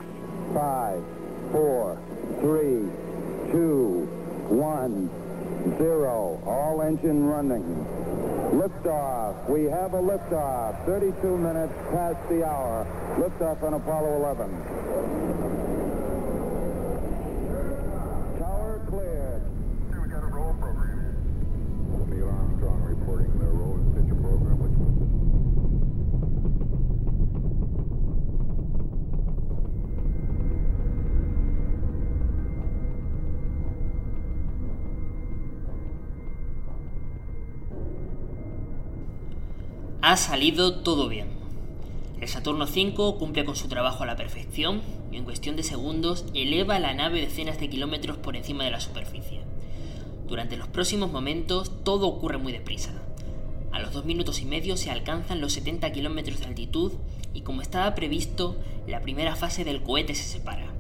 [0.56, 1.04] 5,
[1.52, 2.02] 4,
[2.42, 4.10] 3, 2,
[4.50, 5.27] 1,
[5.78, 6.42] 0.
[6.46, 7.64] All engine running.
[8.54, 9.50] Liftoff.
[9.50, 10.86] We have a liftoff.
[10.86, 12.86] 32 minutes past the hour.
[13.18, 15.67] Liftoff on Apollo 11.
[40.08, 41.28] Ha salido todo bien.
[42.22, 44.82] El Saturno V cumple con su trabajo a la perfección
[45.12, 48.80] y en cuestión de segundos eleva la nave decenas de kilómetros por encima de la
[48.80, 49.42] superficie.
[50.26, 52.94] Durante los próximos momentos todo ocurre muy deprisa.
[53.74, 56.94] A los dos minutos y medio se alcanzan los 70 kilómetros de altitud
[57.34, 58.56] y como estaba previsto,
[58.88, 60.72] la primera fase del cohete se separa.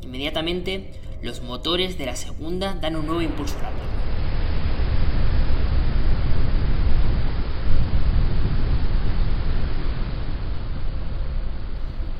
[0.00, 3.94] Inmediatamente, los motores de la segunda dan un nuevo impulso rápido.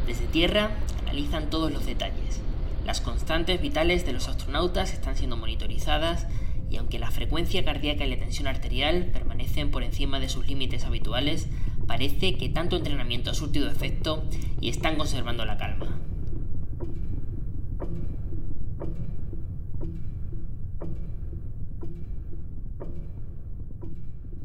[0.07, 0.73] Desde tierra
[1.05, 2.41] analizan todos los detalles.
[2.85, 6.27] Las constantes vitales de los astronautas están siendo monitorizadas
[6.69, 10.87] y aunque la frecuencia cardíaca y la tensión arterial permanecen por encima de sus límites
[10.87, 11.47] habituales,
[11.87, 14.25] parece que tanto entrenamiento ha surtido efecto
[14.61, 16.01] y están conservando la calma.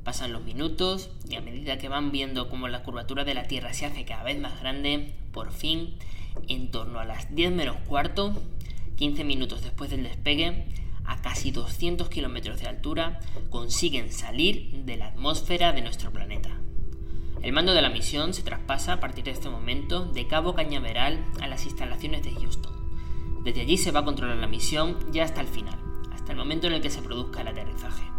[0.09, 3.75] Pasan los minutos y a medida que van viendo cómo la curvatura de la Tierra
[3.75, 5.93] se hace cada vez más grande, por fin,
[6.47, 8.33] en torno a las 10 menos cuarto,
[8.95, 10.65] 15 minutos después del despegue,
[11.05, 13.19] a casi 200 kilómetros de altura,
[13.51, 16.49] consiguen salir de la atmósfera de nuestro planeta.
[17.43, 21.23] El mando de la misión se traspasa a partir de este momento de Cabo Cañaveral
[21.39, 22.73] a las instalaciones de Houston.
[23.43, 25.77] Desde allí se va a controlar la misión ya hasta el final,
[26.11, 28.18] hasta el momento en el que se produzca el aterrizaje.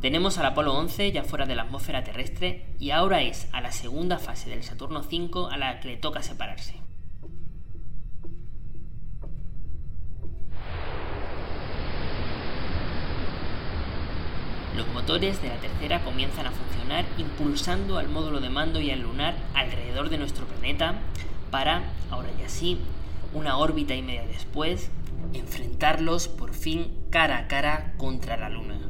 [0.00, 3.72] Tenemos al Apolo 11 ya fuera de la atmósfera terrestre y ahora es a la
[3.72, 6.74] segunda fase del Saturno 5 a la que le toca separarse.
[14.76, 19.00] Los motores de la tercera comienzan a funcionar impulsando al módulo de mando y al
[19.00, 20.96] lunar alrededor de nuestro planeta
[21.50, 22.78] para, ahora ya sí,
[23.32, 24.90] una órbita y media después,
[25.32, 28.85] enfrentarlos por fin cara a cara contra la Luna.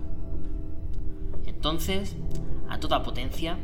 [1.66, 2.14] Entonces,
[2.68, 3.58] a toda potencia,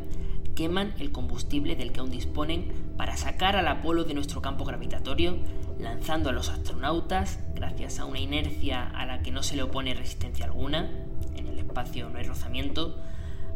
[0.56, 5.38] queman el combustible del que aún disponen para sacar al Apolo de nuestro campo gravitatorio,
[5.78, 9.94] lanzando a los astronautas, gracias a una inercia a la que no se le opone
[9.94, 10.90] resistencia alguna,
[11.36, 12.98] en el espacio no hay rozamiento,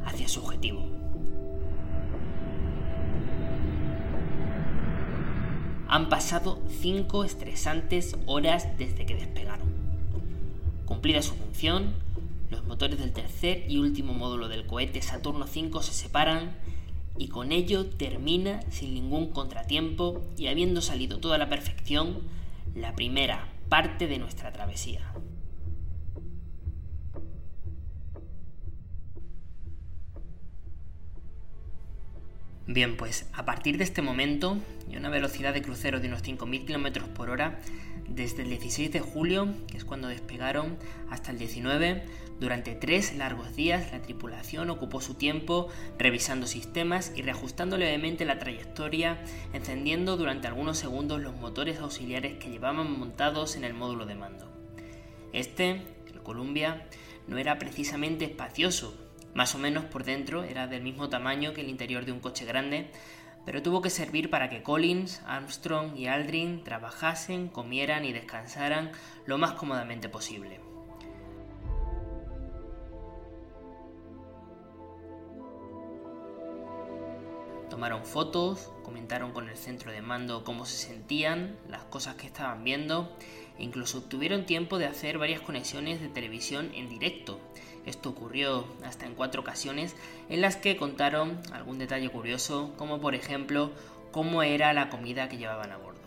[0.04, 0.86] hacia su objetivo.
[5.88, 9.66] Han pasado cinco estresantes horas desde que despegaron.
[10.84, 12.05] Cumplida su función,
[12.50, 16.56] los motores del tercer y último módulo del cohete Saturno V se separan
[17.18, 22.22] y con ello termina sin ningún contratiempo y habiendo salido toda la perfección
[22.74, 25.12] la primera parte de nuestra travesía.
[32.68, 34.58] Bien, pues a partir de este momento
[34.90, 37.60] y a una velocidad de crucero de unos 5.000 km por hora,
[38.08, 40.76] desde el 16 de julio, que es cuando despegaron,
[41.10, 42.04] hasta el 19,
[42.38, 48.38] durante tres largos días la tripulación ocupó su tiempo revisando sistemas y reajustando levemente la
[48.38, 49.22] trayectoria,
[49.54, 54.52] encendiendo durante algunos segundos los motores auxiliares que llevaban montados en el módulo de mando.
[55.32, 55.82] Este,
[56.12, 56.86] el Columbia,
[57.26, 58.94] no era precisamente espacioso,
[59.34, 62.44] más o menos por dentro era del mismo tamaño que el interior de un coche
[62.44, 62.90] grande,
[63.46, 68.90] pero tuvo que servir para que Collins, Armstrong y Aldrin trabajasen, comieran y descansaran
[69.24, 70.60] lo más cómodamente posible.
[77.70, 82.64] Tomaron fotos, comentaron con el centro de mando cómo se sentían, las cosas que estaban
[82.64, 83.16] viendo
[83.58, 87.38] e incluso tuvieron tiempo de hacer varias conexiones de televisión en directo.
[87.86, 89.94] Esto ocurrió hasta en cuatro ocasiones
[90.28, 93.70] en las que contaron algún detalle curioso, como por ejemplo
[94.10, 96.00] cómo era la comida que llevaban a bordo.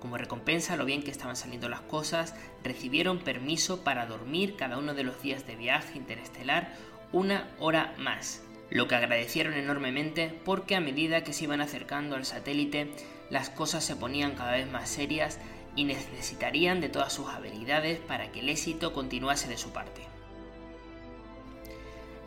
[0.00, 4.94] Como recompensa lo bien que estaban saliendo las cosas, recibieron permiso para dormir cada uno
[4.94, 6.74] de los días de viaje interestelar
[7.12, 12.24] una hora más, lo que agradecieron enormemente porque a medida que se iban acercando al
[12.24, 12.90] satélite
[13.30, 15.38] las cosas se ponían cada vez más serias
[15.76, 20.02] y necesitarían de todas sus habilidades para que el éxito continuase de su parte.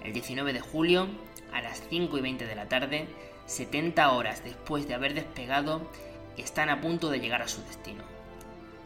[0.03, 1.07] El 19 de julio,
[1.53, 3.07] a las 5 y 20 de la tarde,
[3.45, 5.89] 70 horas después de haber despegado,
[6.37, 8.03] están a punto de llegar a su destino.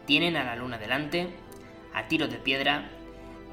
[0.05, 1.28] Tienen a la luna delante,
[1.93, 2.89] a tiro de piedra,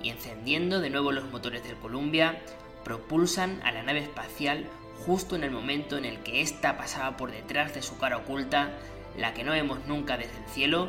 [0.03, 2.41] y encendiendo de nuevo los motores del Columbia,
[2.85, 4.67] propulsan a la nave espacial
[5.05, 8.71] justo en el momento en el que ésta pasaba por detrás de su cara oculta,
[9.19, 10.89] la que no vemos nunca desde el cielo,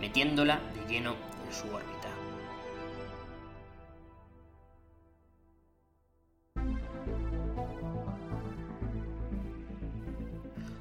[0.00, 1.14] metiéndola de lleno
[1.46, 2.08] en su órbita.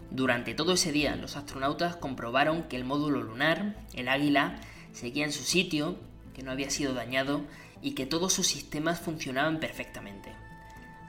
[0.09, 4.59] Durante todo ese día, los astronautas comprobaron que el módulo lunar, el Águila,
[4.91, 5.95] seguía en su sitio,
[6.33, 7.41] que no había sido dañado
[7.81, 10.33] y que todos sus sistemas funcionaban perfectamente.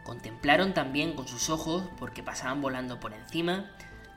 [0.05, 3.71] Contemplaron también con sus ojos, porque pasaban volando por encima,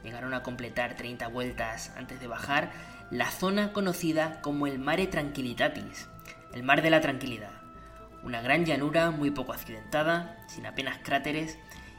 [0.06, 2.72] llegaron a completar 30 vueltas antes de bajar,
[3.12, 6.08] la zona conocida como el Mare Tranquilitatis,
[6.53, 7.51] el mar de la tranquilidad,
[8.24, 11.58] una gran llanura muy poco accidentada, sin apenas cráteres,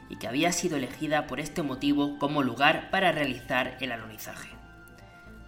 [0.09, 4.49] y que había sido elegida por este motivo como lugar para realizar el alunizaje.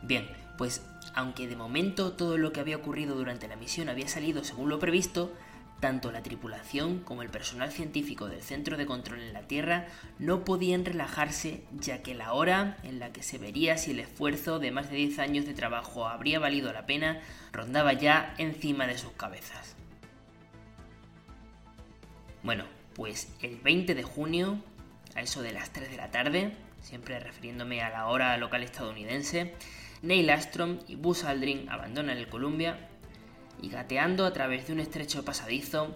[0.02, 0.86] Bien, pues
[1.16, 4.80] aunque de momento todo lo que había ocurrido durante la misión había salido según lo
[4.80, 5.34] previsto,
[5.80, 10.44] tanto la tripulación como el personal científico del centro de control en la Tierra no
[10.44, 14.72] podían relajarse ya que la hora en la que se vería si el esfuerzo de
[14.72, 17.22] más de 10 años de trabajo habría valido la pena
[17.52, 19.76] rondaba ya encima de sus cabezas.
[22.44, 22.66] Bueno,
[22.96, 24.60] pues el 20 de junio,
[25.16, 26.52] a eso de las 3 de la tarde,
[26.82, 29.56] siempre refiriéndome a la hora local estadounidense,
[30.02, 32.89] Neil Armstrong y Buzz Aldrin abandonan el Columbia
[33.62, 35.96] y gateando a través de un estrecho pasadizo,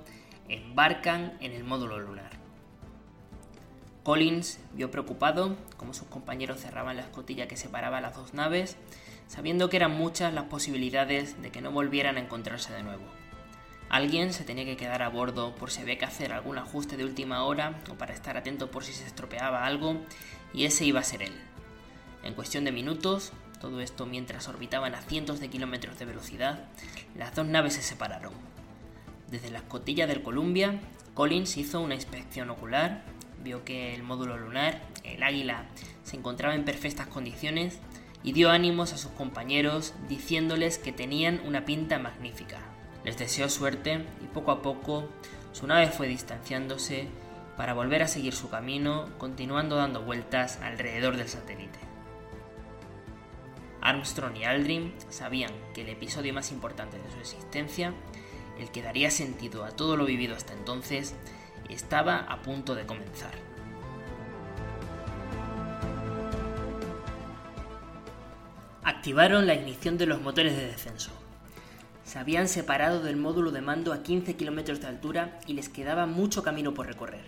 [0.49, 2.31] embarcan en el módulo lunar.
[4.03, 8.75] Collins vio preocupado cómo sus compañeros cerraban la escotilla que separaba las dos naves,
[9.27, 13.03] sabiendo que eran muchas las posibilidades de que no volvieran a encontrarse de nuevo.
[13.89, 17.05] Alguien se tenía que quedar a bordo por si había que hacer algún ajuste de
[17.05, 19.97] última hora o para estar atento por si se estropeaba algo,
[20.53, 21.33] y ese iba a ser él.
[22.23, 23.31] En cuestión de minutos,
[23.63, 26.65] todo esto mientras orbitaban a cientos de kilómetros de velocidad,
[27.15, 28.33] las dos naves se separaron.
[29.31, 30.81] Desde la escotilla del Columbia,
[31.13, 33.05] Collins hizo una inspección ocular,
[33.41, 35.63] vio que el módulo lunar, el Águila,
[36.03, 37.79] se encontraba en perfectas condiciones
[38.21, 42.59] y dio ánimos a sus compañeros diciéndoles que tenían una pinta magnífica.
[43.05, 45.07] Les deseó suerte y poco a poco
[45.53, 47.07] su nave fue distanciándose
[47.55, 51.82] para volver a seguir su camino, continuando dando vueltas alrededor del satélite.
[53.83, 57.93] Armstrong y Aldrin sabían que el episodio más importante de su existencia,
[58.57, 61.15] el que daría sentido a todo lo vivido hasta entonces,
[61.69, 63.33] estaba a punto de comenzar.
[68.83, 71.11] Activaron la ignición de los motores de descenso.
[72.05, 76.05] Se habían separado del módulo de mando a 15 kilómetros de altura y les quedaba
[76.05, 77.23] mucho camino por recorrer.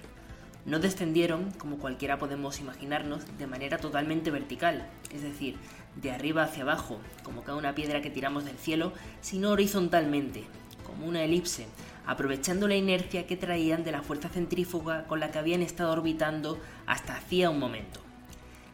[0.65, 5.57] No descendieron, como cualquiera podemos imaginarnos, de manera totalmente vertical, es decir,
[5.95, 10.43] de arriba hacia abajo, como cada una piedra que tiramos del cielo, sino horizontalmente,
[10.85, 11.67] como una elipse,
[12.05, 16.59] aprovechando la inercia que traían de la fuerza centrífuga con la que habían estado orbitando
[16.85, 17.99] hasta hacía un momento.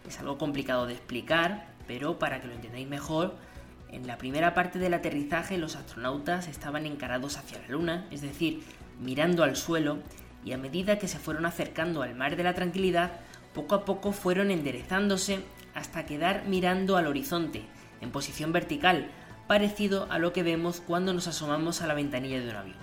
[0.08, 3.36] Es algo complicado de explicar, pero para que lo entendáis mejor,
[3.92, 8.64] en la primera parte del aterrizaje los astronautas estaban encarados hacia la Luna, es decir,
[9.00, 10.00] mirando al suelo,
[10.44, 13.12] y a medida que se fueron acercando al mar de la tranquilidad,
[13.54, 15.42] poco a poco fueron enderezándose
[15.74, 17.64] hasta quedar mirando al horizonte,
[18.02, 19.10] en posición vertical,
[19.48, 22.78] parecido a lo que vemos cuando nos asomamos a la ventanilla de un avión.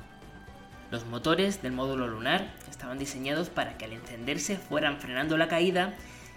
[0.91, 5.95] Los motores del módulo lunar estaban diseñados para que al encenderse fueran frenando la caída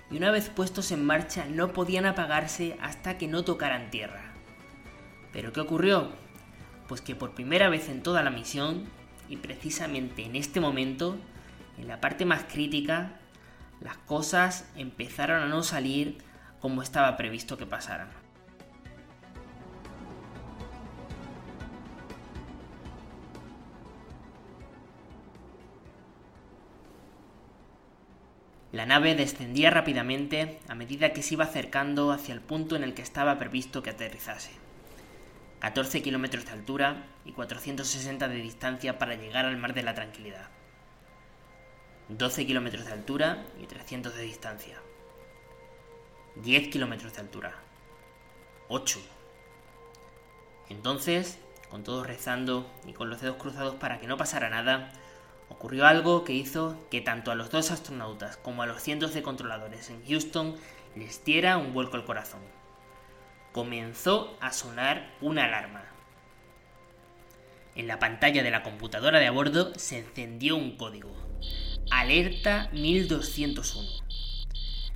[0.10, 4.34] y una vez puestos en marcha no podían apagarse hasta que no tocaran tierra.
[5.32, 6.12] ¿Pero qué ocurrió?
[6.88, 8.86] Pues que por primera vez en toda la misión,
[9.30, 11.16] y precisamente en este momento,
[11.78, 13.14] en la parte más crítica,
[13.80, 16.18] las cosas empezaron a no salir
[16.62, 18.10] como estaba previsto que pasaran.
[28.72, 32.94] La nave descendía rápidamente a medida que se iba acercando hacia el punto en el
[32.94, 34.52] que estaba previsto que aterrizase.
[35.60, 40.50] 14 kilómetros de altura y 460 de distancia para llegar al mar de la tranquilidad.
[42.08, 44.80] 12 kilómetros de altura y 300 de distancia.
[46.36, 47.56] 10 kilómetros de altura.
[48.70, 49.00] 8.
[50.70, 51.38] Entonces,
[51.70, 54.92] con todos rezando y con los dedos cruzados para que no pasara nada,
[55.50, 59.22] ocurrió algo que hizo que tanto a los dos astronautas como a los cientos de
[59.22, 60.56] controladores en Houston
[60.96, 62.42] les diera un vuelco al corazón.
[63.52, 65.84] Comenzó a sonar una alarma.
[67.76, 71.14] En la pantalla de la computadora de a bordo se encendió un código.
[71.90, 74.31] Alerta 1201.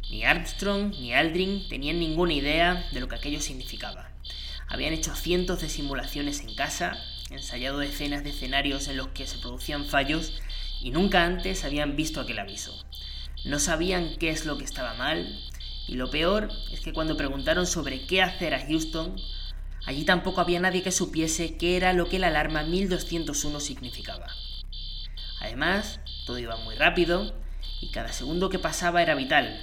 [0.10, 4.10] Ni Armstrong ni Aldrin tenían ninguna idea de lo que aquello significaba.
[4.68, 6.98] Habían hecho cientos de simulaciones en casa,
[7.30, 10.42] ensayado decenas de escenarios en los que se producían fallos
[10.82, 12.74] y nunca antes habían visto aquel aviso.
[13.44, 15.40] No sabían qué es lo que estaba mal
[15.88, 19.16] y lo peor es que cuando preguntaron sobre qué hacer a Houston,
[19.86, 24.28] Allí tampoco había nadie que supiese qué era lo que la alarma 1201 significaba.
[25.42, 27.36] Además, todo iba muy rápido
[27.82, 29.62] y cada segundo que pasaba era vital,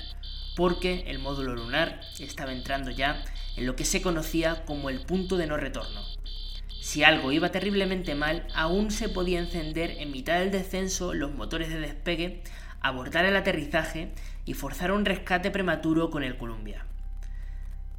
[0.57, 3.23] porque el módulo lunar estaba entrando ya
[3.57, 6.03] en lo que se conocía como el punto de no retorno.
[6.81, 11.69] Si algo iba terriblemente mal, aún se podía encender en mitad del descenso los motores
[11.69, 12.43] de despegue,
[12.81, 14.13] abordar el aterrizaje
[14.45, 16.85] y forzar un rescate prematuro con el Columbia.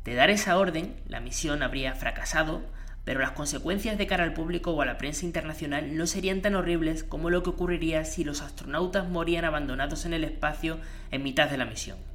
[0.03, 2.61] De dar esa orden, la misión habría fracasado,
[3.05, 6.55] pero las consecuencias de cara al público o a la prensa internacional no serían tan
[6.55, 10.79] horribles como lo que ocurriría si los astronautas morían abandonados en el espacio
[11.11, 12.12] en mitad de la misión.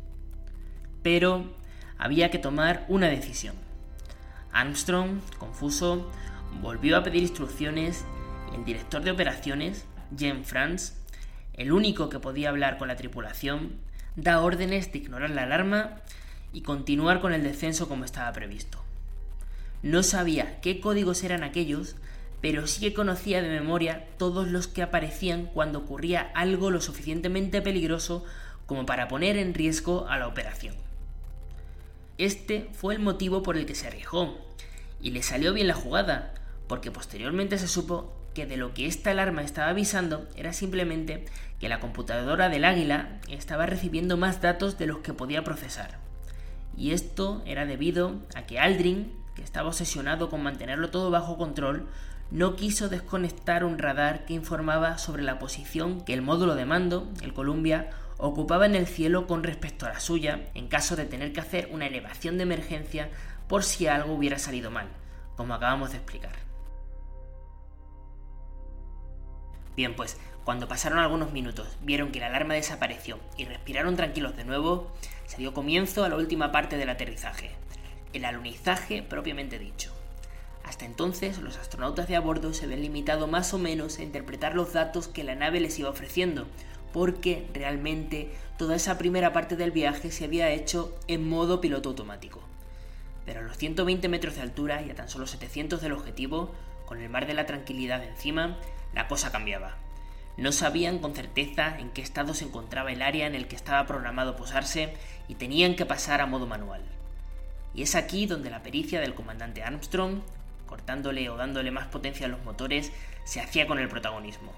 [1.03, 1.45] Pero
[1.99, 3.55] había que tomar una decisión.
[4.53, 6.11] Armstrong, confuso,
[6.63, 8.05] volvió a pedir instrucciones
[8.53, 9.87] y el director de operaciones,
[10.17, 10.95] Jean Franz,
[11.55, 13.73] el único que podía hablar con la tripulación,
[14.17, 15.97] da órdenes de ignorar la alarma
[16.53, 18.83] y continuar con el descenso como estaba previsto.
[19.83, 21.97] No sabía qué códigos eran aquellos,
[22.41, 27.63] pero sí que conocía de memoria todos los que aparecían cuando ocurría algo lo suficientemente
[27.63, 28.25] peligroso
[28.67, 30.88] como para poner en riesgo a la operación.
[32.19, 34.37] Este fue el motivo por el que se arriesgó,
[35.01, 36.35] y le salió bien la jugada,
[36.67, 41.25] porque posteriormente se supo que de lo que esta alarma estaba avisando era simplemente
[41.61, 45.99] que la computadora del águila estaba recibiendo más datos de los que podía procesar.
[46.77, 51.87] Y esto era debido a que Aldrin, que estaba obsesionado con mantenerlo todo bajo control,
[52.31, 57.09] no quiso desconectar un radar que informaba sobre la posición que el módulo de mando,
[57.23, 61.33] el Columbia, ocupaba en el cielo con respecto a la suya, en caso de tener
[61.33, 63.11] que hacer una elevación de emergencia
[63.49, 64.89] por si algo hubiera salido mal,
[65.37, 66.37] como acabamos de explicar.
[69.77, 74.45] Bien, pues cuando pasaron algunos minutos, vieron que la alarma desapareció y respiraron tranquilos de
[74.45, 74.91] nuevo,
[75.27, 77.53] se dio comienzo a la última parte del aterrizaje,
[78.13, 79.93] el alunizaje propiamente dicho.
[80.65, 84.55] Hasta entonces, los astronautas de a bordo se ven limitado más o menos a interpretar
[84.55, 86.49] los datos que la nave les iba ofreciendo,
[86.93, 92.41] porque realmente toda esa primera parte del viaje se había hecho en modo piloto automático.
[93.25, 96.53] Pero a los 120 metros de altura y a tan solo 700 del objetivo,
[96.87, 98.57] con el mar de la tranquilidad encima,
[98.95, 99.77] la cosa cambiaba.
[100.39, 103.87] No sabían con certeza en qué estado se encontraba el área en el que estaba
[103.87, 104.95] programado posarse
[105.27, 106.81] y tenían que pasar a modo manual.
[107.75, 110.21] Y es aquí donde la pericia del comandante Armstrong,
[110.67, 112.93] cortándole o dándole más potencia a los motores,
[113.25, 114.53] se hacía con el protagonismo.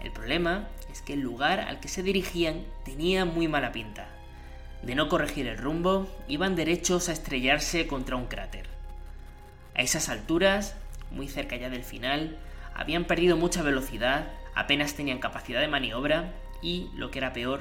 [0.00, 4.08] El problema es que el lugar al que se dirigían tenía muy mala pinta.
[4.82, 8.66] De no corregir el rumbo, iban derechos a estrellarse contra un cráter.
[9.74, 10.76] A esas alturas,
[11.10, 12.38] muy cerca ya del final,
[12.74, 14.28] habían perdido mucha velocidad
[14.58, 17.60] apenas tenían capacidad de maniobra y, lo que era peor,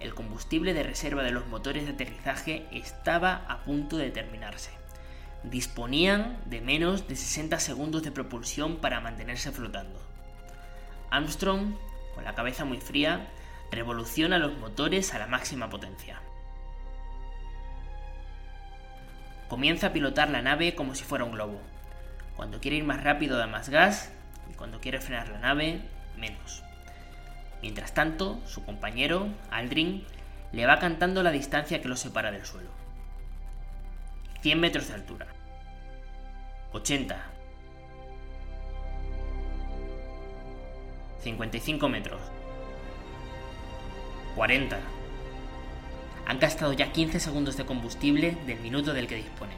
[0.00, 4.70] el combustible de reserva de los motores de aterrizaje estaba a punto de terminarse.
[5.42, 10.07] Disponían de menos de 60 segundos de propulsión para mantenerse flotando.
[11.10, 11.74] Armstrong,
[12.14, 13.28] con la cabeza muy fría,
[13.70, 16.20] revoluciona los motores a la máxima potencia.
[19.48, 21.60] Comienza a pilotar la nave como si fuera un globo.
[22.36, 24.12] Cuando quiere ir más rápido da más gas
[24.50, 25.80] y cuando quiere frenar la nave
[26.16, 26.62] menos.
[27.62, 30.04] Mientras tanto, su compañero, Aldrin,
[30.52, 32.70] le va cantando la distancia que lo separa del suelo.
[34.42, 35.26] 100 metros de altura.
[36.72, 37.37] 80.
[41.22, 42.20] 55 metros.
[44.36, 44.78] 40.
[46.26, 49.56] Han gastado ya 15 segundos de combustible del minuto del que disponen.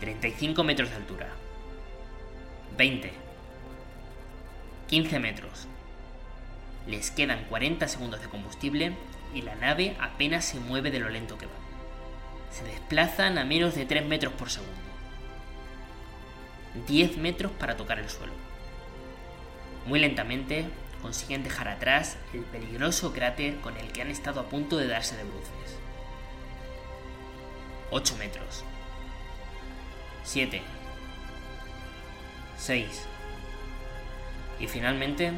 [0.00, 1.28] 35 metros de altura.
[2.76, 3.12] 20.
[4.88, 5.68] 15 metros.
[6.86, 8.92] Les quedan 40 segundos de combustible
[9.34, 11.52] y la nave apenas se mueve de lo lento que va.
[12.50, 14.72] Se desplazan a menos de 3 metros por segundo.
[16.86, 18.41] 10 metros para tocar el suelo.
[19.86, 20.66] Muy lentamente
[21.00, 25.16] consiguen dejar atrás el peligroso cráter con el que han estado a punto de darse
[25.16, 25.78] de bruces.
[27.90, 28.64] 8 metros.
[30.24, 30.62] 7.
[32.58, 33.08] 6
[34.62, 35.32] y finalmente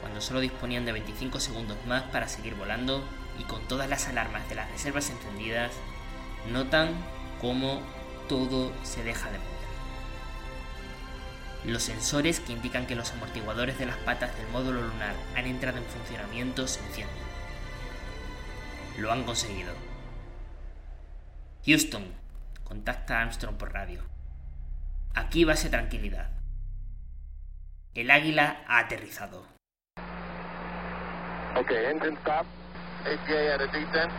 [0.00, 3.04] cuando solo disponían de 25 segundos más para seguir volando
[3.38, 5.72] y con todas las alarmas de las reservas encendidas,
[6.50, 6.94] notan
[7.40, 7.82] cómo
[8.28, 9.59] todo se deja de mover.
[11.64, 15.76] Los sensores que indican que los amortiguadores de las patas del módulo lunar han entrado
[15.76, 17.16] en funcionamiento se encienden.
[18.98, 19.74] Lo han conseguido.
[21.66, 22.14] Houston,
[22.64, 24.02] contacta a Armstrong por radio.
[25.14, 26.30] Aquí base tranquilidad.
[27.94, 29.44] El águila ha aterrizado.
[31.56, 32.46] Okay, engine stop.
[33.04, 34.12] APA a descent.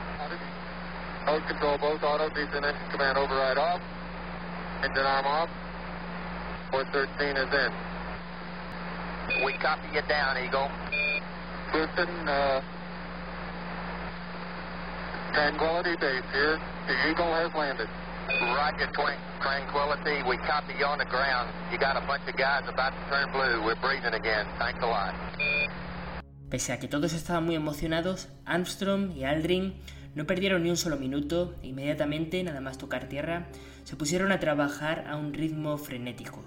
[1.26, 3.82] Control, both auto, descent command override off.
[4.84, 5.61] Engine arm off.
[6.72, 7.72] 413 is in.
[9.44, 10.72] We copy you down, Eagle.
[11.76, 12.62] Houston, uh,
[15.34, 16.60] Tranquility Base here.
[16.88, 17.90] The Eagle has landed.
[18.56, 19.20] Roger, Twin.
[19.42, 21.52] Tranquility, we copy you on the ground.
[21.72, 23.64] You got a bunch of guys about to turn blue.
[23.66, 24.48] We're breathing again.
[24.58, 25.14] Thanks a lot.
[26.50, 29.74] Pese a que todos estaban muy emocionados, Armstrong y Aldrin
[30.16, 33.48] no perdieron ni un solo minuto e inmediatamente, nada más tocar tierra,
[33.84, 36.44] se pusieron a trabajar a un ritmo frenético.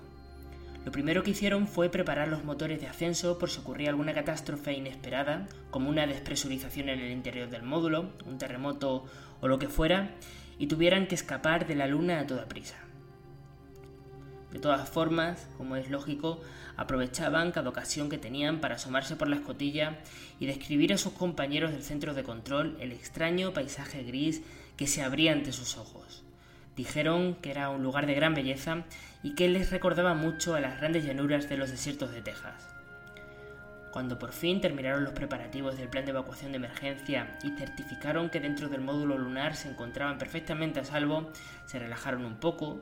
[0.84, 4.74] Lo primero que hicieron fue preparar los motores de ascenso por si ocurría alguna catástrofe
[4.74, 9.06] inesperada, como una despresurización en el interior del módulo, un terremoto
[9.40, 10.10] o lo que fuera,
[10.58, 12.76] y tuvieran que escapar de la Luna a toda prisa.
[14.52, 16.40] De todas formas, como es lógico,
[16.76, 19.98] aprovechaban cada ocasión que tenían para asomarse por la escotilla
[20.38, 24.42] y describir a sus compañeros del centro de control el extraño paisaje gris
[24.76, 26.23] que se abría ante sus ojos.
[26.76, 28.84] Dijeron que era un lugar de gran belleza
[29.22, 32.68] y que les recordaba mucho a las grandes llanuras de los desiertos de Texas.
[33.92, 38.40] Cuando por fin terminaron los preparativos del plan de evacuación de emergencia y certificaron que
[38.40, 41.30] dentro del módulo lunar se encontraban perfectamente a salvo,
[41.66, 42.80] se relajaron un poco,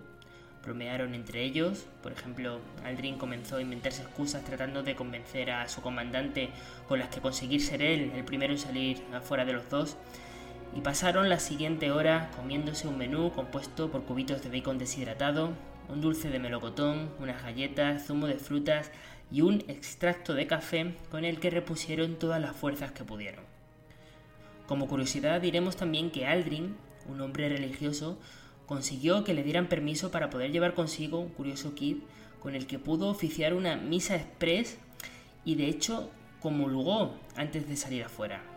[0.63, 5.83] bromearon entre ellos, por ejemplo, Aldrin comenzó a inventarse excusas tratando de convencer a su
[5.83, 6.49] comandante
[6.89, 9.99] con las que conseguir ser él el primero en salir afuera de los dos,
[10.75, 15.51] y pasaron la siguiente hora comiéndose un menú compuesto por cubitos de bacon deshidratado,
[15.89, 18.91] un dulce de melocotón, unas galletas, zumo de frutas
[19.31, 23.45] y un extracto de café con el que repusieron todas las fuerzas que pudieron.
[24.67, 28.19] Como curiosidad diremos también que Aldrin, un hombre religioso,
[28.67, 32.03] consiguió que le dieran permiso para poder llevar consigo un curioso kit
[32.41, 34.79] con el que pudo oficiar una misa express
[35.45, 36.11] y de hecho
[36.41, 38.52] comulgó antes de salir afuera.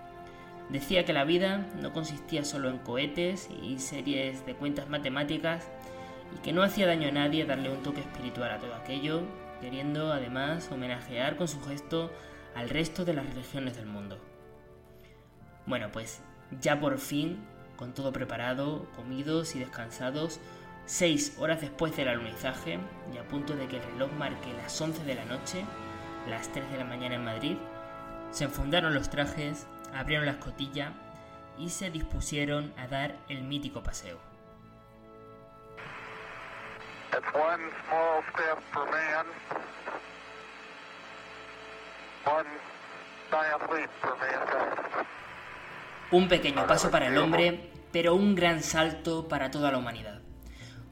[0.70, 5.70] Decía que la vida no consistía solo en cohetes y series de cuentas matemáticas
[6.36, 9.22] y que no hacía daño a nadie darle un toque espiritual a todo aquello,
[9.62, 12.12] queriendo además homenajear con su gesto
[12.56, 14.20] al resto de las religiones del mundo.
[15.68, 16.22] Bueno, pues
[16.62, 17.46] ya por fin,
[17.76, 20.40] con todo preparado, comidos y descansados,
[20.86, 22.80] seis horas después del alunizaje
[23.14, 25.64] y a punto de que el reloj marque las 11 de la noche,
[26.30, 27.58] las 3 de la mañana en Madrid,
[28.32, 30.94] se enfundaron los trajes, abrieron la escotilla
[31.58, 34.20] y se dispusieron a dar el mítico paseo.
[46.12, 50.25] Un pequeño paso para el hombre, pero un gran salto para toda la humanidad.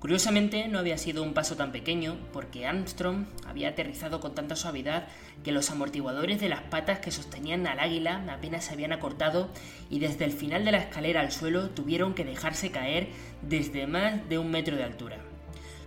[0.03, 5.07] Curiosamente no había sido un paso tan pequeño porque Armstrong había aterrizado con tanta suavidad
[5.45, 9.49] que los amortiguadores de las patas que sostenían al águila apenas se habían acortado
[9.89, 13.07] y desde el final de la escalera al suelo tuvieron que dejarse caer
[13.43, 15.19] desde más de un metro de altura.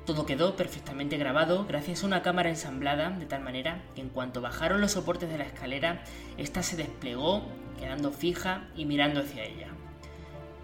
[0.07, 4.41] Todo quedó perfectamente grabado gracias a una cámara ensamblada de tal manera que en cuanto
[4.41, 6.03] bajaron los soportes de la escalera,
[6.39, 7.47] ésta se desplegó,
[7.79, 9.69] quedando fija y mirando hacia ella.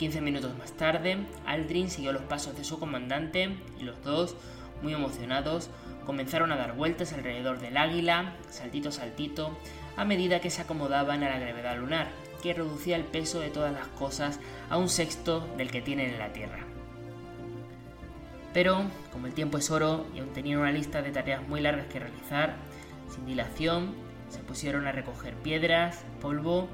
[0.02, 4.34] 15 minutos más tarde, Aldrin siguió los pasos de su comandante y los dos,
[4.82, 5.70] muy emocionados,
[6.04, 9.56] comenzaron a dar vueltas alrededor del águila, saltito saltito,
[9.96, 12.08] a medida que se acomodaban a la gravedad lunar,
[12.42, 14.40] que reducía el peso de todas las cosas
[14.70, 16.66] a un sexto del que tienen en la Tierra.
[18.52, 18.82] Pero,
[19.12, 22.00] como el tiempo es oro y aún tenían una lista de tareas muy largas que
[22.00, 22.56] realizar,
[23.08, 23.94] sin dilación,
[24.30, 26.68] se pusieron a recoger piedras, polvo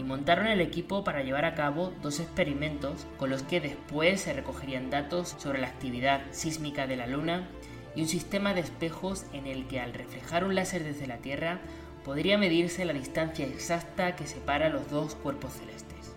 [0.00, 4.32] y montaron el equipo para llevar a cabo dos experimentos con los que después se
[4.32, 7.46] recogerían datos sobre la actividad sísmica de la Luna
[7.94, 11.60] y un sistema de espejos en el que al reflejar un láser desde la Tierra
[12.02, 16.14] podría medirse la distancia exacta que separa los dos cuerpos celestes.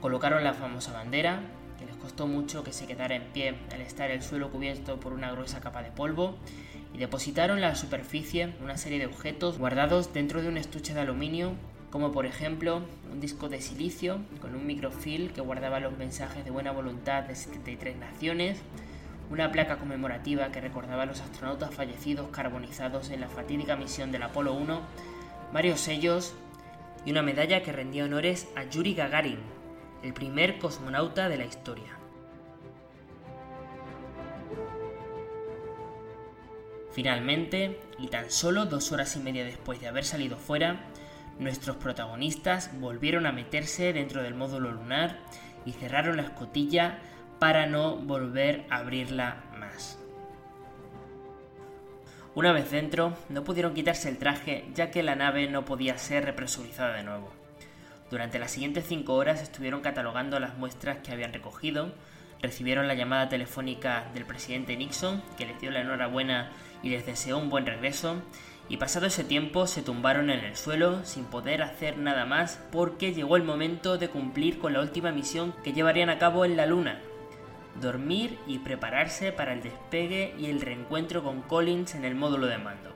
[0.00, 1.40] Colocaron la famosa bandera,
[1.80, 5.14] que les costó mucho que se quedara en pie al estar el suelo cubierto por
[5.14, 6.36] una gruesa capa de polvo,
[6.94, 11.00] y depositaron en la superficie una serie de objetos guardados dentro de un estuche de
[11.00, 11.56] aluminio
[11.90, 12.82] como por ejemplo
[13.12, 17.34] un disco de silicio con un microfilm que guardaba los mensajes de buena voluntad de
[17.34, 18.60] 73 naciones,
[19.30, 24.22] una placa conmemorativa que recordaba a los astronautas fallecidos carbonizados en la fatídica misión del
[24.22, 24.80] Apolo 1,
[25.52, 26.34] varios sellos
[27.04, 29.38] y una medalla que rendía honores a Yuri Gagarin,
[30.02, 31.96] el primer cosmonauta de la historia.
[36.92, 40.89] Finalmente, y tan solo dos horas y media después de haber salido fuera,
[41.40, 45.18] nuestros protagonistas volvieron a meterse dentro del módulo lunar
[45.64, 46.98] y cerraron la escotilla
[47.38, 49.98] para no volver a abrirla más.
[52.34, 56.26] Una vez dentro, no pudieron quitarse el traje ya que la nave no podía ser
[56.26, 57.32] represurizada de nuevo.
[58.10, 61.92] Durante las siguientes cinco horas estuvieron catalogando las muestras que habían recogido,
[62.42, 66.50] recibieron la llamada telefónica del presidente Nixon, que les dio la enhorabuena
[66.82, 68.22] y les deseó un buen regreso,
[68.70, 73.12] y pasado ese tiempo se tumbaron en el suelo sin poder hacer nada más porque
[73.12, 76.66] llegó el momento de cumplir con la última misión que llevarían a cabo en la
[76.66, 77.00] Luna,
[77.80, 82.58] dormir y prepararse para el despegue y el reencuentro con Collins en el módulo de
[82.58, 82.94] mando.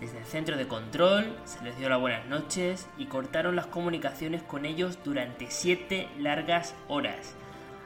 [0.00, 4.42] Desde el centro de control se les dio las buenas noches y cortaron las comunicaciones
[4.42, 7.34] con ellos durante siete largas horas,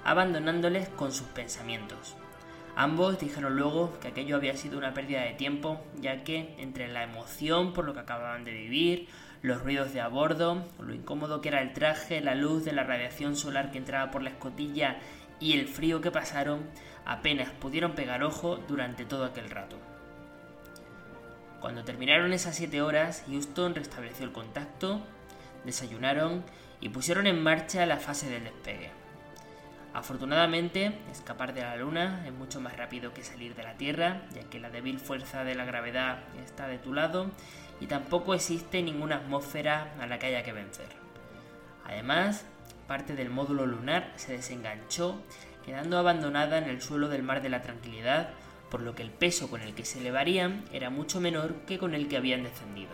[0.03, 2.17] abandonándoles con sus pensamientos.
[2.81, 7.03] Ambos dijeron luego que aquello había sido una pérdida de tiempo, ya que entre la
[7.03, 9.09] emoción por lo que acababan de vivir,
[9.43, 12.85] los ruidos de a bordo, lo incómodo que era el traje, la luz de la
[12.85, 15.01] radiación solar que entraba por la escotilla
[15.41, 16.71] y el frío que pasaron
[17.05, 19.77] apenas pudieron pegar ojo durante todo aquel rato.
[21.59, 25.01] Cuando terminaron esas siete horas, Houston restableció el contacto,
[25.65, 26.45] desayunaron
[26.81, 28.98] y pusieron en marcha la fase del despegue.
[29.99, 34.45] Afortunadamente, escapar de la Luna es mucho más rápido que salir de la Tierra, ya
[34.45, 37.33] que la débil fuerza de la gravedad está de tu lado
[37.81, 40.87] y tampoco existe ninguna atmósfera a la que haya que vencer.
[41.85, 42.45] Además,
[42.87, 45.21] parte del módulo lunar se desenganchó,
[45.67, 48.31] quedando abandonada en el suelo del Mar de la Tranquilidad,
[48.71, 51.97] por lo que el peso con el que se elevarían era mucho menor que con
[51.97, 52.93] el que habían descendido.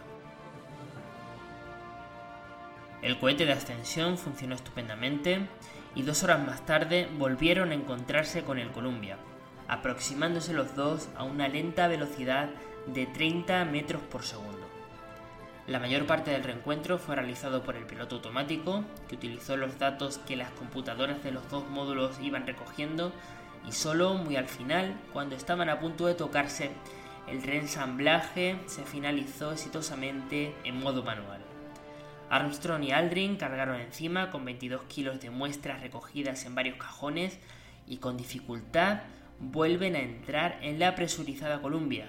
[3.02, 5.46] El cohete de ascensión funcionó estupendamente
[5.94, 9.16] y dos horas más tarde volvieron a encontrarse con el Columbia,
[9.68, 12.50] aproximándose los dos a una lenta velocidad
[12.86, 14.64] de 30 metros por segundo.
[15.66, 20.18] La mayor parte del reencuentro fue realizado por el piloto automático, que utilizó los datos
[20.18, 23.12] que las computadoras de los dos módulos iban recogiendo
[23.66, 26.70] y solo muy al final, cuando estaban a punto de tocarse,
[27.26, 31.43] el reensamblaje se finalizó exitosamente en modo manual.
[32.30, 37.38] Armstrong y Aldrin cargaron encima con 22 kilos de muestras recogidas en varios cajones
[37.86, 39.02] y con dificultad
[39.40, 42.08] vuelven a entrar en la presurizada Columbia,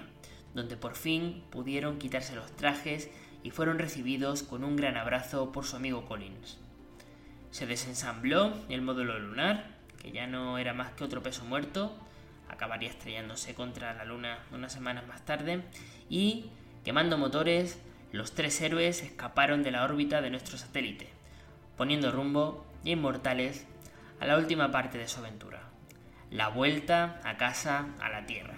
[0.54, 3.10] donde por fin pudieron quitarse los trajes
[3.42, 6.58] y fueron recibidos con un gran abrazo por su amigo Collins.
[7.50, 11.96] Se desensambló el módulo lunar, que ya no era más que otro peso muerto,
[12.48, 15.62] acabaría estrellándose contra la Luna unas semanas más tarde,
[16.08, 16.46] y,
[16.84, 17.80] quemando motores,
[18.16, 21.08] los tres héroes escaparon de la órbita de nuestro satélite,
[21.76, 23.66] poniendo rumbo, inmortales,
[24.20, 25.60] a la última parte de su aventura,
[26.30, 28.56] la vuelta a casa a la Tierra.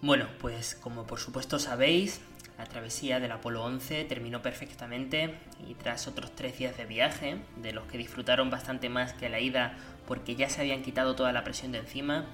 [0.00, 2.22] Bueno, pues como por supuesto sabéis,
[2.56, 5.34] la travesía del Apolo 11 terminó perfectamente
[5.68, 9.40] y tras otros tres días de viaje, de los que disfrutaron bastante más que la
[9.40, 12.24] ida porque ya se habían quitado toda la presión de encima,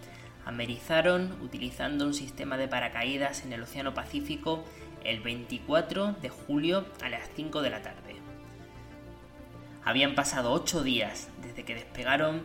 [0.47, 4.65] amerizaron utilizando un sistema de paracaídas en el Océano Pacífico
[5.05, 8.17] el 24 de julio a las 5 de la tarde.
[9.85, 12.43] Habían pasado 8 días desde que despegaron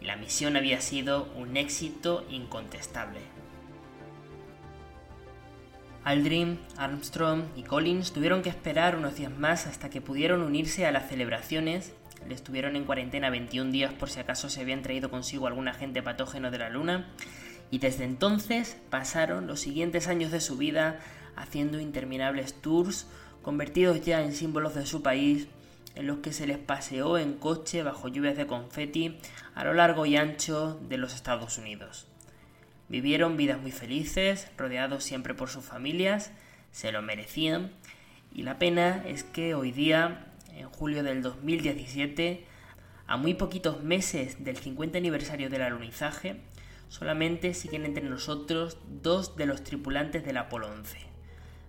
[0.00, 3.20] y la misión había sido un éxito incontestable.
[6.04, 10.92] Aldrin, Armstrong y Collins tuvieron que esperar unos días más hasta que pudieron unirse a
[10.92, 11.94] las celebraciones.
[12.30, 16.50] Estuvieron en cuarentena 21 días por si acaso se habían traído consigo algún agente patógeno
[16.50, 17.08] de la Luna.
[17.70, 21.00] Y desde entonces pasaron los siguientes años de su vida
[21.36, 23.06] haciendo interminables tours
[23.42, 25.48] convertidos ya en símbolos de su país,
[25.94, 29.18] en los que se les paseó en coche bajo lluvias de confeti
[29.54, 32.06] a lo largo y ancho de los Estados Unidos.
[32.88, 36.32] Vivieron vidas muy felices, rodeados siempre por sus familias,
[36.72, 37.72] se lo merecían,
[38.34, 40.26] y la pena es que hoy día,
[40.56, 42.44] en julio del 2017,
[43.06, 46.40] a muy poquitos meses del 50 aniversario del alunizaje,
[46.88, 50.98] solamente siguen entre nosotros dos de los tripulantes del Apolo 11,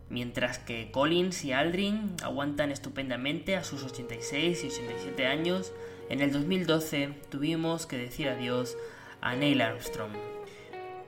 [0.10, 5.74] mientras que Collins y Aldrin aguantan estupendamente a sus 86 y 87 años,
[6.10, 8.78] en el 2012 tuvimos que decir adiós
[9.22, 10.12] a Neil Armstrong.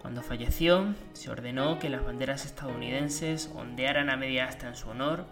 [0.02, 5.26] Cuando falleció, se ordenó que las banderas estadounidenses ondearan a media asta en su honor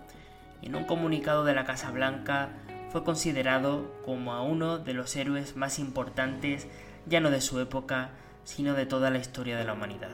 [0.66, 2.50] en un comunicado de la Casa Blanca
[2.92, 6.68] fue considerado como a uno de los héroes más importantes,
[7.06, 8.10] ya no de su época,
[8.44, 10.12] sino de toda la historia de la humanidad.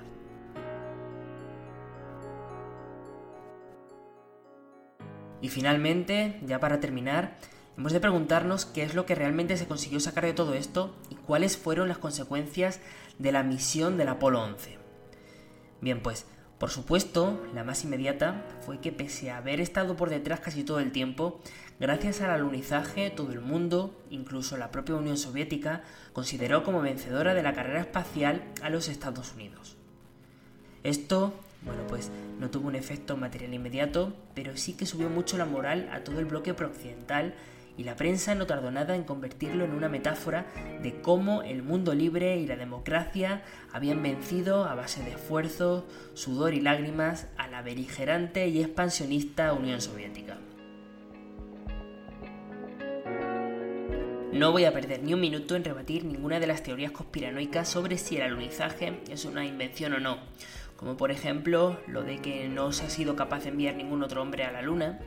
[5.42, 7.38] Y finalmente, ya para terminar,
[7.78, 11.16] hemos de preguntarnos qué es lo que realmente se consiguió sacar de todo esto y
[11.16, 12.80] cuáles fueron las consecuencias
[13.18, 14.78] de la misión del Apolo 11.
[15.82, 16.28] Bien, pues,
[16.62, 20.80] por supuesto, la más inmediata fue que pese a haber estado por detrás casi todo
[20.80, 21.40] el tiempo,
[21.80, 25.82] gracias al alunizaje todo el mundo, incluso la propia Unión Soviética,
[26.14, 29.76] consideró como vencedora de la carrera espacial a los Estados Unidos.
[30.84, 31.34] Esto
[31.64, 35.90] bueno, pues no tuvo un efecto material inmediato, pero sí que subió mucho la moral
[35.92, 37.34] a todo el bloque prooccidental
[37.82, 40.46] y la prensa no tardó nada en convertirlo en una metáfora
[40.84, 43.42] de cómo el mundo libre y la democracia
[43.74, 49.82] habían vencido a base de esfuerzo, sudor y lágrimas a la beligerante y expansionista Unión
[49.82, 50.38] Soviética.
[54.32, 57.98] No voy a perder ni un minuto en rebatir ninguna de las teorías conspiranoicas sobre
[57.98, 60.20] si el alunizaje es una invención o no,
[60.76, 64.22] como por ejemplo lo de que no se ha sido capaz de enviar ningún otro
[64.22, 65.00] hombre a la Luna.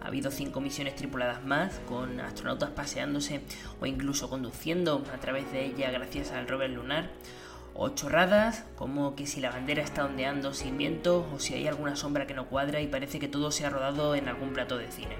[0.00, 3.42] Ha habido cinco misiones tripuladas más, con astronautas paseándose
[3.80, 7.10] o incluso conduciendo a través de ella gracias al rover lunar.
[7.74, 11.96] O chorradas, como que si la bandera está ondeando sin viento o si hay alguna
[11.96, 14.90] sombra que no cuadra y parece que todo se ha rodado en algún plato de
[14.90, 15.16] cine.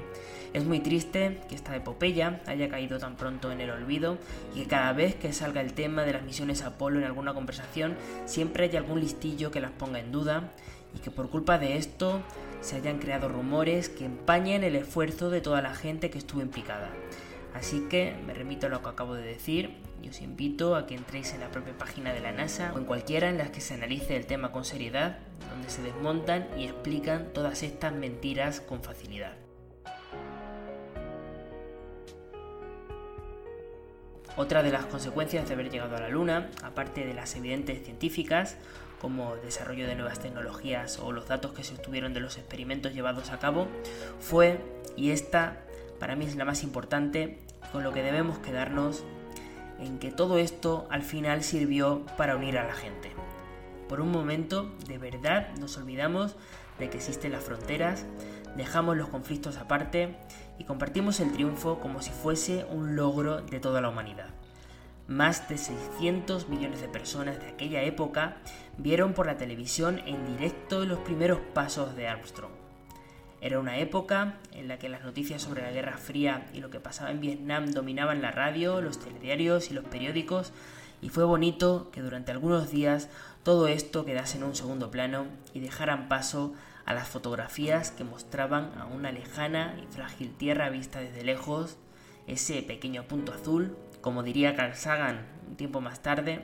[0.52, 4.18] Es muy triste que esta epopeya haya caído tan pronto en el olvido
[4.54, 7.96] y que cada vez que salga el tema de las misiones Apolo en alguna conversación
[8.24, 10.50] siempre haya algún listillo que las ponga en duda
[10.94, 12.20] y que por culpa de esto
[12.60, 16.90] se hayan creado rumores que empañen el esfuerzo de toda la gente que estuvo implicada.
[17.54, 20.94] Así que me remito a lo que acabo de decir y os invito a que
[20.94, 23.74] entréis en la propia página de la NASA o en cualquiera en las que se
[23.74, 25.18] analice el tema con seriedad,
[25.50, 29.34] donde se desmontan y explican todas estas mentiras con facilidad.
[34.36, 38.56] Otra de las consecuencias de haber llegado a la Luna, aparte de las evidentes científicas,
[39.00, 43.30] como desarrollo de nuevas tecnologías o los datos que se obtuvieron de los experimentos llevados
[43.30, 43.66] a cabo,
[44.20, 44.60] fue,
[44.96, 45.62] y esta
[45.98, 47.38] para mí es la más importante,
[47.72, 49.04] con lo que debemos quedarnos,
[49.78, 53.12] en que todo esto al final sirvió para unir a la gente.
[53.88, 56.36] Por un momento, de verdad, nos olvidamos
[56.78, 58.06] de que existen las fronteras,
[58.56, 60.16] dejamos los conflictos aparte
[60.58, 64.39] y compartimos el triunfo como si fuese un logro de toda la humanidad.
[65.10, 68.36] Más de 600 millones de personas de aquella época
[68.78, 72.52] vieron por la televisión en directo los primeros pasos de Armstrong.
[73.40, 76.78] Era una época en la que las noticias sobre la Guerra Fría y lo que
[76.78, 80.52] pasaba en Vietnam dominaban la radio, los telediarios y los periódicos,
[81.02, 83.08] y fue bonito que durante algunos días
[83.42, 86.54] todo esto quedase en un segundo plano y dejaran paso
[86.86, 91.78] a las fotografías que mostraban a una lejana y frágil tierra vista desde lejos,
[92.28, 96.40] ese pequeño punto azul, como diría Carl Sagan un tiempo más tarde,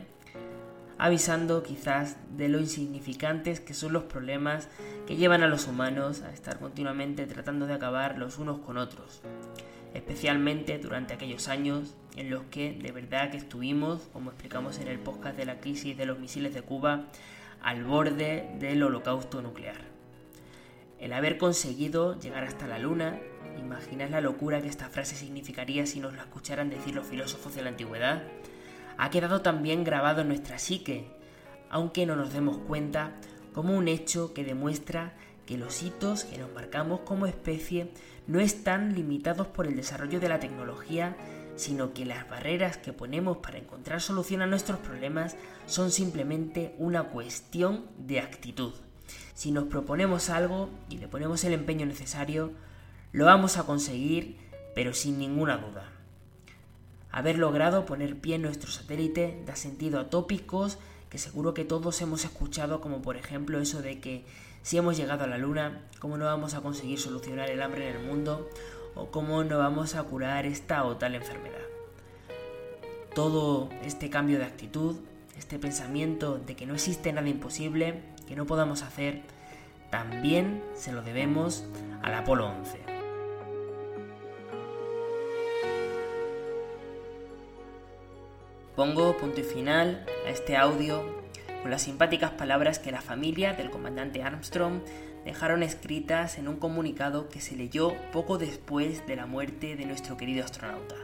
[0.99, 4.69] avisando quizás de lo insignificantes que son los problemas
[5.07, 9.21] que llevan a los humanos a estar continuamente tratando de acabar los unos con otros,
[9.95, 14.99] especialmente durante aquellos años en los que de verdad que estuvimos, como explicamos en el
[14.99, 17.07] podcast de la crisis de los misiles de Cuba,
[17.63, 19.81] al borde del holocausto nuclear.
[20.99, 23.21] El haber conseguido llegar hasta la luna,
[23.59, 27.63] imagináis la locura que esta frase significaría si nos la escucharan decir los filósofos de
[27.63, 28.23] la antigüedad,
[28.99, 31.07] ha quedado también grabado en nuestra psique,
[31.71, 33.13] aunque no nos demos cuenta,
[33.53, 35.15] como un hecho que demuestra
[35.47, 37.91] que los hitos que nos marcamos como especie
[38.27, 41.17] no están limitados por el desarrollo de la tecnología,
[41.55, 47.05] sino que las barreras que ponemos para encontrar solución a nuestros problemas son simplemente una
[47.05, 48.73] cuestión de actitud.
[49.35, 52.53] Si nos proponemos algo y le ponemos el empeño necesario,
[53.17, 54.37] lo vamos a conseguir,
[54.75, 55.89] pero sin ninguna duda.
[57.11, 60.77] Haber logrado poner pie en nuestro satélite da sentido a tópicos
[61.09, 64.27] que seguro que todos hemos escuchado, como por ejemplo eso de que
[64.61, 67.97] si hemos llegado a la Luna, ¿cómo no vamos a conseguir solucionar el hambre en
[67.97, 68.51] el mundo?
[68.95, 71.65] ¿O cómo no vamos a curar esta o tal enfermedad?
[73.15, 74.97] Todo este cambio de actitud,
[75.39, 79.23] este pensamiento de que no existe nada imposible, que no podamos hacer,
[79.91, 81.65] también se lo debemos
[82.03, 82.96] al Apolo 11.
[88.77, 91.03] Pongo punto y final a este audio
[91.63, 94.83] con las simpáticas palabras que la familia del comandante Armstrong
[95.25, 100.19] dejaron escritas en un comunicado que se leyó poco después de la muerte de nuestro
[100.19, 100.95] querido astronauta.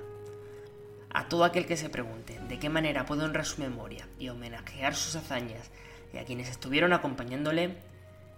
[1.14, 4.94] A todo aquel que se pregunte de qué manera puede honrar su memoria y homenajear
[4.94, 5.70] sus hazañas
[6.12, 7.78] y a quienes estuvieron acompañándole,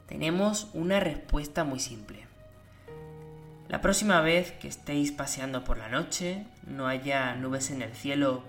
[0.07, 2.25] tenemos una respuesta muy simple.
[3.67, 8.45] La próxima vez que estéis paseando por la noche, no haya nubes en el cielo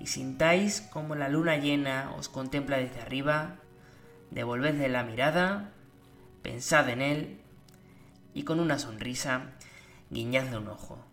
[0.00, 3.56] y sintáis como la luna llena os contempla desde arriba,
[4.30, 5.72] devolvedle la mirada,
[6.42, 7.40] pensad en él
[8.32, 9.52] y con una sonrisa
[10.08, 11.04] guiñadle un ojo.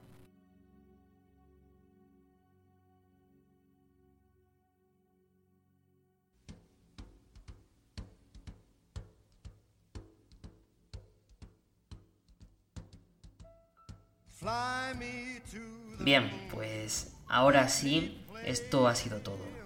[15.99, 19.57] Bien, pues ahora sí, esto ha sido todo.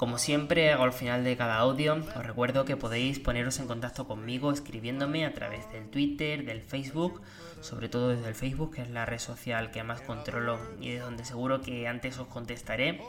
[0.00, 4.06] Como siempre hago al final de cada audio, os recuerdo que podéis poneros en contacto
[4.06, 7.20] conmigo escribiéndome a través del Twitter, del Facebook,
[7.60, 11.00] sobre todo desde el Facebook, que es la red social que más controlo y de
[11.00, 13.02] donde seguro que antes os contestaré,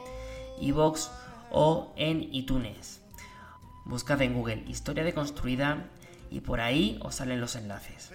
[0.60, 1.08] iVoox
[1.50, 3.00] o en iTunes.
[3.86, 5.88] Buscad en Google Historia de Construida
[6.30, 8.12] y por ahí os salen los enlaces.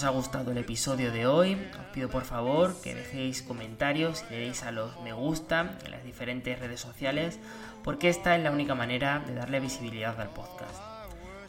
[0.00, 4.32] Os ha gustado el episodio de hoy, os pido por favor que dejéis comentarios y
[4.32, 7.38] le deis a los me gusta en las diferentes redes sociales,
[7.84, 10.80] porque esta es la única manera de darle visibilidad al podcast.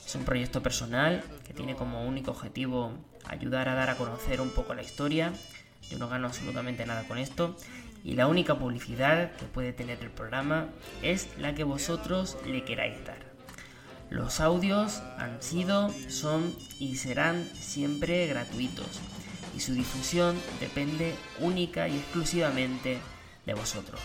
[0.06, 2.92] Es un proyecto personal que tiene como único objetivo
[3.26, 5.32] ayudar a dar a conocer un poco la historia.
[5.90, 7.56] Yo no gano absolutamente nada con esto
[8.04, 10.68] y la única publicidad que puede tener el programa
[11.02, 13.31] es la que vosotros le queráis dar.
[14.12, 19.00] Los audios han sido, son y serán siempre gratuitos
[19.56, 23.00] y su difusión depende única y exclusivamente
[23.46, 24.02] de vosotros.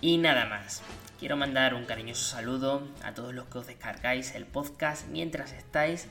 [0.00, 0.82] Y nada más.
[1.20, 6.08] Quiero mandar un cariñoso saludo a todos los que os descargáis el podcast mientras estáis,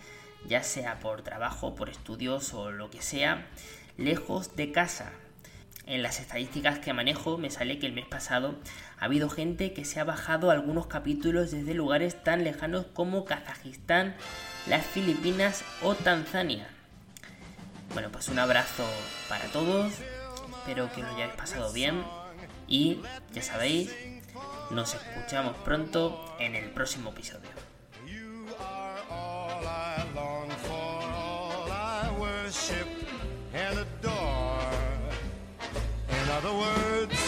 [0.48, 3.48] ya sea por trabajo, por estudios o lo que sea,
[3.98, 5.12] lejos de casa,
[5.88, 8.55] en las estadísticas que manejo me sale que el mes pasado
[8.99, 14.15] ha habido gente que se ha bajado algunos capítulos desde lugares tan lejanos como Kazajistán,
[14.68, 16.68] las Filipinas o Tanzania.
[17.93, 18.84] Bueno, pues un abrazo
[19.30, 19.93] para todos,
[20.59, 22.03] espero que lo hayáis pasado bien
[22.68, 22.99] y
[23.34, 23.95] ya sabéis,
[24.72, 27.49] nos escuchamos pronto en el próximo episodio.
[36.38, 37.27] other words,